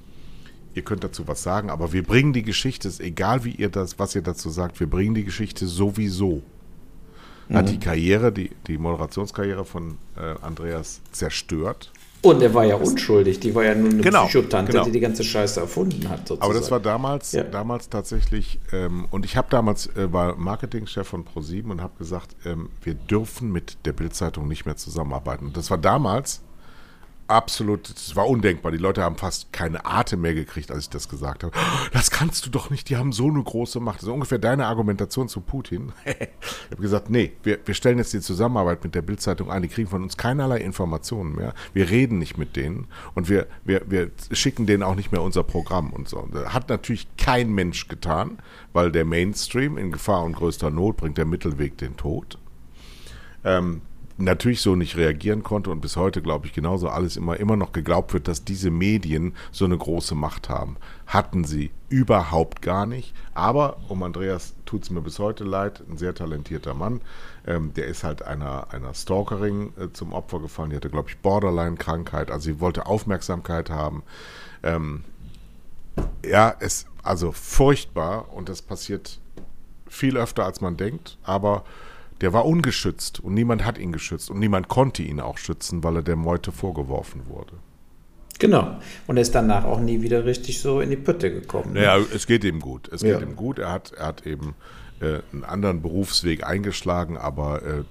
[0.75, 4.15] ihr könnt dazu was sagen, aber wir bringen die Geschichte, egal wie ihr das, was
[4.15, 6.43] ihr dazu sagt, wir bringen die Geschichte sowieso.
[7.49, 7.55] Mhm.
[7.55, 11.91] Hat die Karriere, die, die Moderationskarriere von äh, Andreas zerstört.
[12.23, 13.39] Und er war ja unschuldig.
[13.39, 14.83] Die war ja nur eine Genau, Psychotante, genau.
[14.85, 16.27] die die ganze Scheiße erfunden hat.
[16.27, 16.43] Sozusagen.
[16.43, 17.43] Aber das war damals, Ja.
[17.43, 22.35] damals tatsächlich, ähm, und ich habe damals, äh, war Marketingchef von ProSieben und habe gesagt,
[22.45, 25.47] ähm, wir dürfen mit der Bildzeitung nicht mehr zusammenarbeiten.
[25.47, 26.41] Und das war damals
[27.31, 28.71] absolut, das war undenkbar.
[28.71, 31.57] Die Leute haben fast keine Atem mehr gekriegt, als ich das gesagt habe.
[31.93, 33.97] Das kannst du doch nicht, die haben so eine große Macht.
[33.97, 35.91] Das ist ungefähr deine Argumentation zu Putin.
[36.05, 39.61] ich habe gesagt, nee, wir, wir stellen jetzt die Zusammenarbeit mit der Bildzeitung ein.
[39.61, 41.53] Die kriegen von uns keinerlei Informationen mehr.
[41.73, 45.43] Wir reden nicht mit denen und wir, wir, wir schicken denen auch nicht mehr unser
[45.43, 46.27] Programm und so.
[46.31, 48.39] Das hat natürlich kein Mensch getan,
[48.73, 52.37] weil der Mainstream in Gefahr und größter Not bringt der Mittelweg den Tod
[53.43, 53.81] ähm,
[54.21, 57.71] natürlich so nicht reagieren konnte und bis heute, glaube ich, genauso alles immer, immer noch
[57.71, 60.77] geglaubt wird, dass diese Medien so eine große Macht haben.
[61.07, 63.13] Hatten sie überhaupt gar nicht.
[63.33, 67.01] Aber, um Andreas tut es mir bis heute leid, ein sehr talentierter Mann,
[67.45, 70.69] ähm, der ist halt einer, einer Stalkering äh, zum Opfer gefallen.
[70.69, 72.31] Die hatte, glaube ich, Borderline-Krankheit.
[72.31, 74.03] Also sie wollte Aufmerksamkeit haben.
[74.63, 75.03] Ähm,
[76.25, 79.19] ja, es, also furchtbar und das passiert
[79.87, 81.65] viel öfter, als man denkt, aber
[82.21, 85.97] der war ungeschützt und niemand hat ihn geschützt und niemand konnte ihn auch schützen, weil
[85.97, 87.53] er der Meute vorgeworfen wurde.
[88.39, 88.79] Genau.
[89.07, 91.73] Und er ist danach auch nie wieder richtig so in die Pütte gekommen.
[91.73, 91.81] ne?
[91.81, 92.87] Naja, es geht ihm gut.
[92.91, 93.19] Es geht Ja.
[93.19, 93.59] ihm gut.
[93.59, 94.55] Er hat, er hat eben
[94.99, 97.83] äh, einen anderen Berufsweg eingeschlagen, aber äh,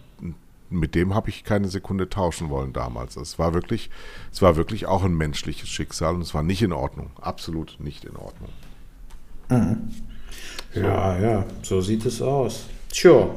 [0.70, 3.16] mit dem habe ich keine Sekunde tauschen wollen damals.
[3.16, 3.90] Es war wirklich,
[4.32, 7.10] es war wirklich auch ein menschliches Schicksal und es war nicht in Ordnung.
[7.20, 8.50] Absolut nicht in Ordnung.
[10.74, 12.66] Ja, ja, so sieht es aus.
[12.90, 13.28] Tja,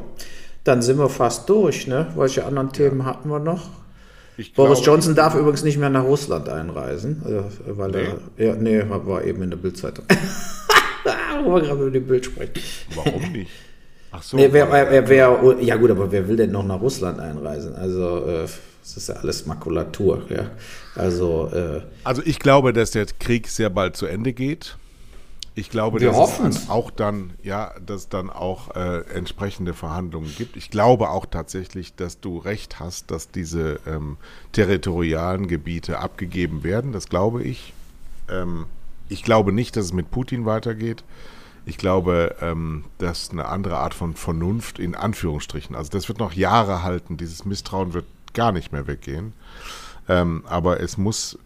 [0.64, 2.08] dann sind wir fast durch, ne?
[2.16, 3.70] Welche anderen Themen hatten wir noch?
[4.38, 8.56] Ich Boris glaube- Johnson darf übrigens nicht mehr nach Russland einreisen, äh, weil er, ja,
[8.56, 10.06] nee, war eben in der Bildzeitung.
[11.44, 12.54] Wo wir gerade über die Bild sprechen.
[12.96, 13.52] Warum nicht?
[14.12, 14.38] Ach so.
[14.38, 17.76] Nee, wer, wer, wer, ja gut, aber wer will denn noch nach Russland einreisen?
[17.76, 18.48] Also, äh,
[18.82, 20.52] das ist ja alles Makulatur, ja.
[20.96, 24.78] Also, äh, Also ich glaube, dass der Krieg sehr bald zu Ende geht.
[25.56, 30.58] Ich glaube, Wir dass es auch dann, ja, dass dann auch äh, entsprechende Verhandlungen gibt.
[30.58, 34.18] Ich glaube auch tatsächlich, dass du recht hast, dass diese ähm,
[34.52, 36.92] territorialen Gebiete abgegeben werden.
[36.92, 37.74] Das glaube ich.
[38.30, 38.66] Ähm,
[39.10, 41.04] ich glaube nicht, dass es mit Putin weitergeht.
[41.66, 46.34] Ich glaube, ähm, dass eine andere Art von Vernunft in Anführungsstrichen, also das wird noch
[46.34, 49.34] Jahre halten, dieses Misstrauen wird gar nicht mehr weggehen.
[50.10, 51.38] Ähm, aber es muss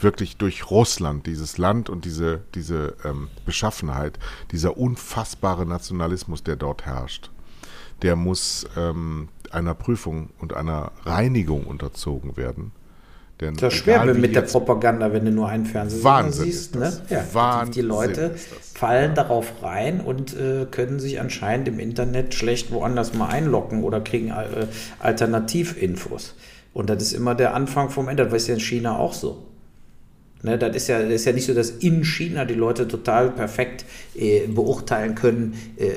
[0.00, 4.18] wirklich durch Russland, dieses Land und diese, diese ähm, Beschaffenheit,
[4.52, 7.30] dieser unfassbare Nationalismus, der dort herrscht,
[8.02, 12.72] der muss ähm, einer Prüfung und einer Reinigung unterzogen werden.
[13.40, 16.74] Denn das ist schwer mit der Propaganda, wenn du nur einen Fernseher Wahnsinn siehst.
[16.74, 16.92] Ne?
[17.08, 18.34] Ja, Wahnsinn die Leute
[18.74, 24.00] fallen darauf rein und äh, können sich anscheinend im Internet schlecht woanders mal einloggen oder
[24.00, 24.66] kriegen äh,
[24.98, 26.34] Alternativinfos.
[26.74, 28.24] Und das ist immer der Anfang vom Ende.
[28.24, 29.48] Das ist ja in China auch so.
[30.42, 33.30] Ne, das, ist ja, das ist ja nicht so, dass in China die Leute total
[33.30, 35.90] perfekt äh, beurteilen können, äh,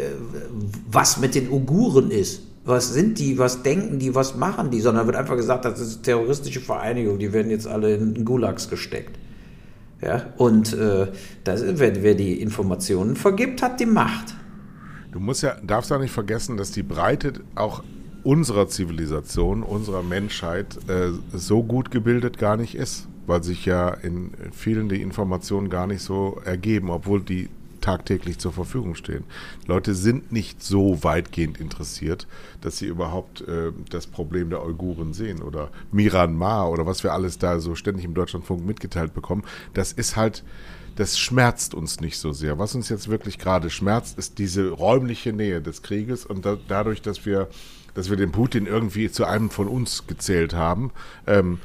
[0.90, 2.42] was mit den Uiguren ist.
[2.66, 5.96] Was sind die, was denken die, was machen die, sondern wird einfach gesagt, das ist
[5.96, 9.18] eine terroristische Vereinigung, die werden jetzt alle in Gulags gesteckt.
[10.02, 11.08] Ja, und äh,
[11.44, 14.36] das, wer, wer die Informationen vergibt, hat die Macht.
[15.12, 17.84] Du musst ja, darfst ja nicht vergessen, dass die Breite auch
[18.24, 24.32] unserer Zivilisation, unserer Menschheit äh, so gut gebildet gar nicht ist, weil sich ja in
[24.52, 27.50] vielen die Informationen gar nicht so ergeben, obwohl die
[27.82, 29.24] tagtäglich zur Verfügung stehen.
[29.68, 32.28] Leute sind nicht so weitgehend interessiert,
[32.62, 37.40] dass sie überhaupt äh, das Problem der Uiguren sehen oder Myanmar oder was wir alles
[37.40, 39.44] da so ständig im Deutschlandfunk mitgeteilt bekommen.
[39.74, 40.44] Das ist halt,
[40.96, 42.60] das schmerzt uns nicht so sehr.
[42.60, 47.02] Was uns jetzt wirklich gerade schmerzt, ist diese räumliche Nähe des Krieges und da, dadurch,
[47.02, 47.50] dass wir,
[47.94, 50.92] dass wir den Putin irgendwie zu einem von uns gezählt haben,
[51.28, 51.60] ähm,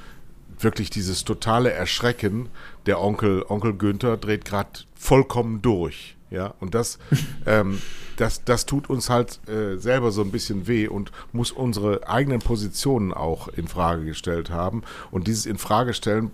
[0.59, 2.49] wirklich dieses totale Erschrecken.
[2.87, 6.17] Der Onkel, Onkel Günther dreht gerade vollkommen durch.
[6.31, 6.99] Ja, und das,
[7.47, 7.81] ähm,
[8.17, 12.41] das, das tut uns halt äh, selber so ein bisschen weh und muss unsere eigenen
[12.41, 14.83] Positionen auch in Frage gestellt haben.
[15.11, 16.31] Und dieses Infragestellen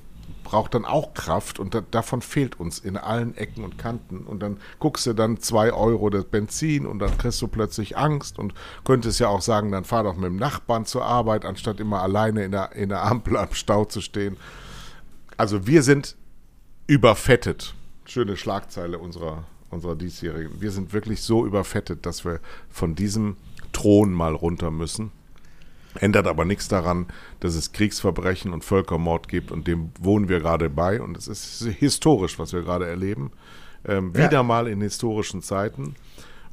[0.53, 4.19] braucht dann auch Kraft und da, davon fehlt uns in allen Ecken und Kanten.
[4.19, 8.39] Und dann guckst du dann zwei Euro das Benzin und dann kriegst du plötzlich Angst
[8.39, 8.53] und
[8.85, 12.45] könntest ja auch sagen, dann fahr doch mit dem Nachbarn zur Arbeit, anstatt immer alleine
[12.45, 14.37] in der, in der Ampel am Stau zu stehen.
[15.39, 16.17] Also wir sind
[16.87, 17.73] überfettet.
[18.05, 20.61] Schöne Schlagzeile unserer, unserer diesjährigen.
[20.61, 23.39] Wir sind wirklich so überfettet, dass wir von diesem
[23.73, 25.13] Thron mal runter müssen.
[26.01, 27.07] Ändert aber nichts daran,
[27.41, 31.67] dass es Kriegsverbrechen und Völkermord gibt und dem wohnen wir gerade bei und es ist
[31.79, 33.31] historisch, was wir gerade erleben.
[33.87, 34.25] Ähm, Ja.
[34.25, 35.97] Wieder mal in historischen Zeiten.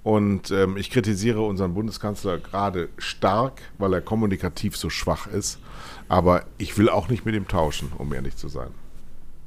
[0.04, 5.60] Und ähm, ich kritisiere unseren Bundeskanzler gerade stark, weil er kommunikativ so schwach ist.
[6.08, 8.70] Aber ich will auch nicht mit ihm tauschen, um ehrlich zu sein.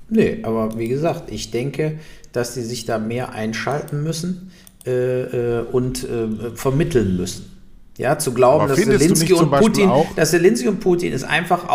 [0.08, 1.98] Nee, aber wie gesagt, ich denke,
[2.32, 4.52] dass sie sich da mehr einschalten müssen
[4.86, 7.51] äh, äh und äh, vermitteln müssen.
[7.98, 11.68] Ja, zu glauben, dass Zelensky, und Putin, dass Zelensky und Putin es einfach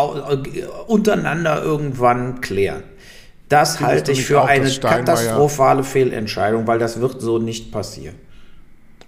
[0.88, 2.82] untereinander irgendwann klären.
[3.48, 8.16] Das halte ich für eine katastrophale Fehlentscheidung, weil das wird so nicht passieren.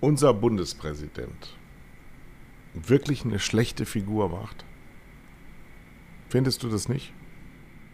[0.00, 1.56] Unser Bundespräsident
[2.72, 4.64] wirklich eine schlechte Figur macht.
[6.28, 7.12] Findest du das nicht?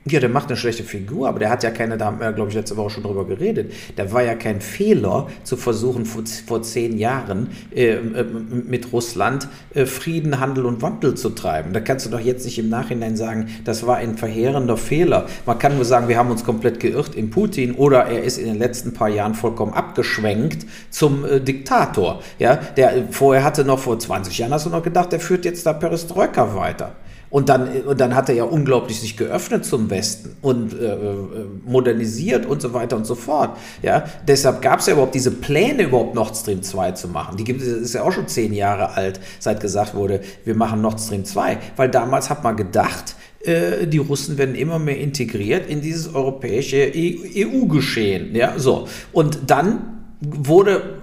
[0.08, 2.50] Ja, der macht eine schlechte Figur, aber der hat ja keine, da haben wir, glaube
[2.50, 3.72] ich, letzte Woche schon drüber geredet.
[3.96, 9.48] Da war ja kein Fehler, zu versuchen, vor, vor zehn Jahren äh, äh, mit Russland
[9.74, 11.72] äh, Frieden, Handel und Wandel zu treiben.
[11.72, 15.26] Da kannst du doch jetzt nicht im Nachhinein sagen, das war ein verheerender Fehler.
[15.44, 18.46] Man kann nur sagen, wir haben uns komplett geirrt in Putin oder er ist in
[18.46, 22.22] den letzten paar Jahren vollkommen abgeschwenkt zum äh, Diktator.
[22.38, 25.66] Ja, der vorher hatte noch vor 20 Jahren, hast du noch gedacht, der führt jetzt
[25.66, 26.92] da Perestroika weiter.
[27.28, 31.16] Und dann, und dann hat er ja unglaublich sich geöffnet zum Westen und äh, äh
[31.64, 33.56] modernisiert und so weiter und so fort.
[33.82, 37.36] Ja, deshalb gab es ja überhaupt diese Pläne, überhaupt Nord Stream 2 zu machen.
[37.36, 41.00] Die gibt ist ja auch schon zehn Jahre alt, seit gesagt wurde, wir machen Nord
[41.00, 41.58] Stream 2.
[41.76, 46.92] Weil damals hat man gedacht, äh, die Russen werden immer mehr integriert in dieses europäische
[46.94, 48.34] EU-Geschehen.
[48.34, 48.88] E ja, so.
[49.12, 50.95] Und dann wurde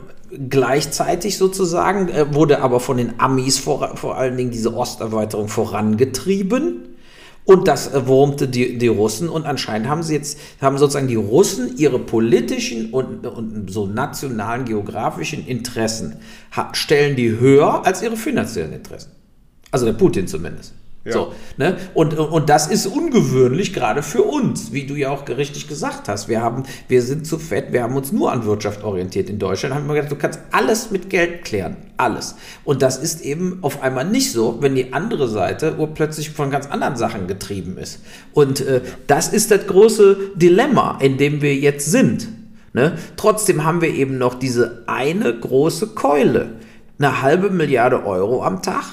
[0.49, 6.95] Gleichzeitig sozusagen äh, wurde aber von den Amis vor, vor allen Dingen diese Osterweiterung vorangetrieben.
[7.45, 11.15] Und das äh, wurmte die, die Russen und anscheinend haben sie jetzt, haben sozusagen die
[11.15, 16.17] Russen ihre politischen und, und so nationalen geografischen Interessen,
[16.71, 19.11] stellen die höher als ihre finanziellen Interessen.
[19.71, 20.73] Also der Putin zumindest.
[21.05, 21.11] Ja.
[21.11, 21.75] So, ne?
[21.93, 26.29] und, und das ist ungewöhnlich, gerade für uns, wie du ja auch richtig gesagt hast.
[26.29, 29.75] Wir, haben, wir sind zu fett, wir haben uns nur an Wirtschaft orientiert in Deutschland.
[29.75, 31.75] Haben wir gedacht, du kannst alles mit Geld klären.
[31.97, 32.35] Alles.
[32.63, 36.67] Und das ist eben auf einmal nicht so, wenn die andere Seite plötzlich von ganz
[36.67, 37.99] anderen Sachen getrieben ist.
[38.33, 42.29] Und äh, das ist das große Dilemma, in dem wir jetzt sind.
[42.71, 42.97] Ne?
[43.17, 46.51] Trotzdem haben wir eben noch diese eine große Keule.
[46.97, 48.85] Eine halbe Milliarde Euro am Tag.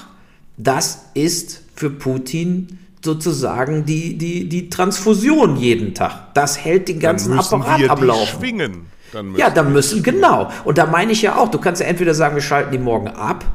[0.57, 6.35] Das ist für Putin sozusagen die, die, die Transfusion jeden Tag.
[6.35, 8.39] Das hält den ganzen Apparat am Laufen.
[8.39, 8.85] Schwingen.
[9.11, 10.51] Dann ja, dann müssen, genau.
[10.63, 13.07] Und da meine ich ja auch, du kannst ja entweder sagen, wir schalten die morgen
[13.07, 13.45] ab,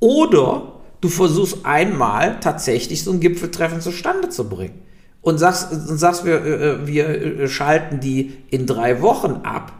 [0.00, 4.82] oder du versuchst einmal tatsächlich so ein Gipfeltreffen zustande zu bringen.
[5.22, 9.72] Und sagst, und sagst wir, äh, wir äh, schalten die in drei Wochen ab.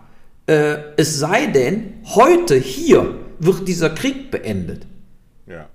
[0.47, 4.87] Äh, es sei denn, heute hier wird dieser Krieg beendet.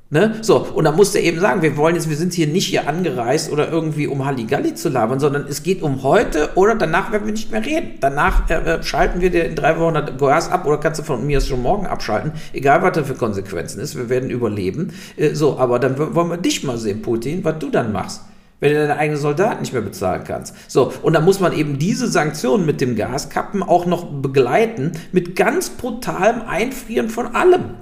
[0.09, 0.35] Ne?
[0.41, 2.87] So, und da musst du eben sagen, wir wollen jetzt, wir sind hier nicht hier
[2.87, 7.25] angereist oder irgendwie um Halligalli zu labern, sondern es geht um heute oder danach werden
[7.25, 7.95] wir nicht mehr reden.
[7.99, 11.27] Danach äh, äh schalten wir dir in drei Wochen Gas ab oder kannst du von
[11.27, 14.93] mir schon morgen abschalten, egal was da für Konsequenzen ist, wir werden überleben.
[15.17, 18.21] Äh, so, aber dann wollen wir dich mal sehen, Putin, was du dann machst
[18.59, 20.55] wenn du deine eigenen Soldaten nicht mehr bezahlen kannst.
[20.67, 25.35] So, und da muss man eben diese Sanktionen mit dem Gaskappen auch noch begleiten mit
[25.35, 27.75] ganz brutalem Einfrieren von allem.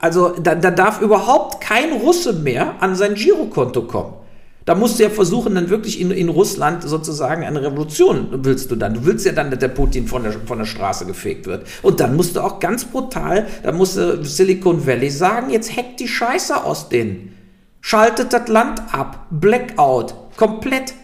[0.00, 4.14] Also da, da darf überhaupt kein Russe mehr an sein Girokonto kommen.
[4.64, 8.76] Da musst du ja versuchen, dann wirklich in, in Russland sozusagen eine Revolution willst du
[8.76, 8.94] dann.
[8.94, 11.66] Du willst ja dann, dass der Putin von der, von der Straße gefegt wird.
[11.82, 15.98] Und dann musst du auch ganz brutal, da musst du Silicon Valley sagen, jetzt hackt
[16.00, 17.34] die Scheiße aus denen.
[17.80, 19.26] Schaltet das Land ab.
[19.30, 20.14] Blackout.
[20.36, 20.94] Komplett.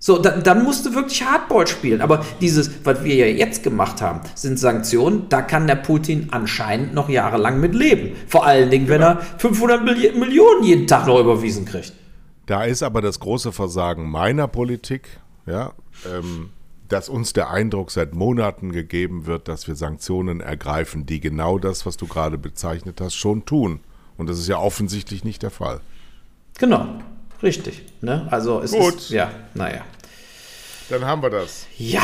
[0.00, 2.00] So, dann, dann musst du wirklich Hardball spielen.
[2.00, 5.28] Aber dieses, was wir ja jetzt gemacht haben, sind Sanktionen.
[5.28, 8.16] Da kann der Putin anscheinend noch jahrelang mit leben.
[8.28, 8.94] Vor allen Dingen, genau.
[8.94, 11.92] wenn er 500 Milli Millionen jeden Tag noch überwiesen kriegt.
[12.46, 15.72] Da ist aber das große Versagen meiner Politik, ja,
[16.06, 16.50] ähm,
[16.88, 21.84] dass uns der Eindruck seit Monaten gegeben wird, dass wir Sanktionen ergreifen, die genau das,
[21.84, 23.80] was du gerade bezeichnet hast, schon tun.
[24.16, 25.80] Und das ist ja offensichtlich nicht der Fall.
[26.58, 26.86] Genau.
[27.42, 27.82] Richtig.
[28.00, 28.26] Ne?
[28.30, 28.96] Also es Gut.
[28.96, 29.10] ist.
[29.10, 29.84] Ja, naja.
[30.88, 31.66] Dann haben wir das.
[31.76, 32.02] Ja.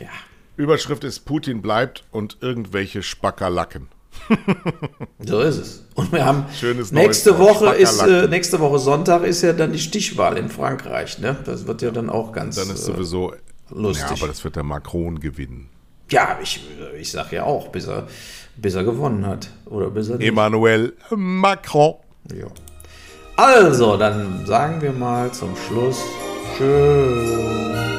[0.00, 0.08] Ja.
[0.56, 3.88] Überschrift ist Putin bleibt und irgendwelche Spackerlacken.
[5.18, 5.86] so ist es.
[5.94, 9.78] Und wir haben Schönes nächste Woche ist äh, nächste Woche Sonntag ist ja dann die
[9.78, 11.18] Stichwahl in Frankreich.
[11.18, 11.36] Ne?
[11.44, 12.56] Das wird ja dann auch ganz.
[12.56, 13.38] Dann ist sowieso äh,
[13.70, 14.08] lustig.
[14.08, 15.70] Ja, aber das wird der Macron gewinnen.
[16.10, 16.60] Ja, ich,
[16.98, 18.06] ich sag ja auch, bis er,
[18.56, 21.94] bis er gewonnen hat oder bis er Emmanuel Macron.
[22.30, 22.48] Ja.
[23.36, 26.02] Also, dann sagen wir mal zum Schluss
[26.56, 27.91] Tschüss.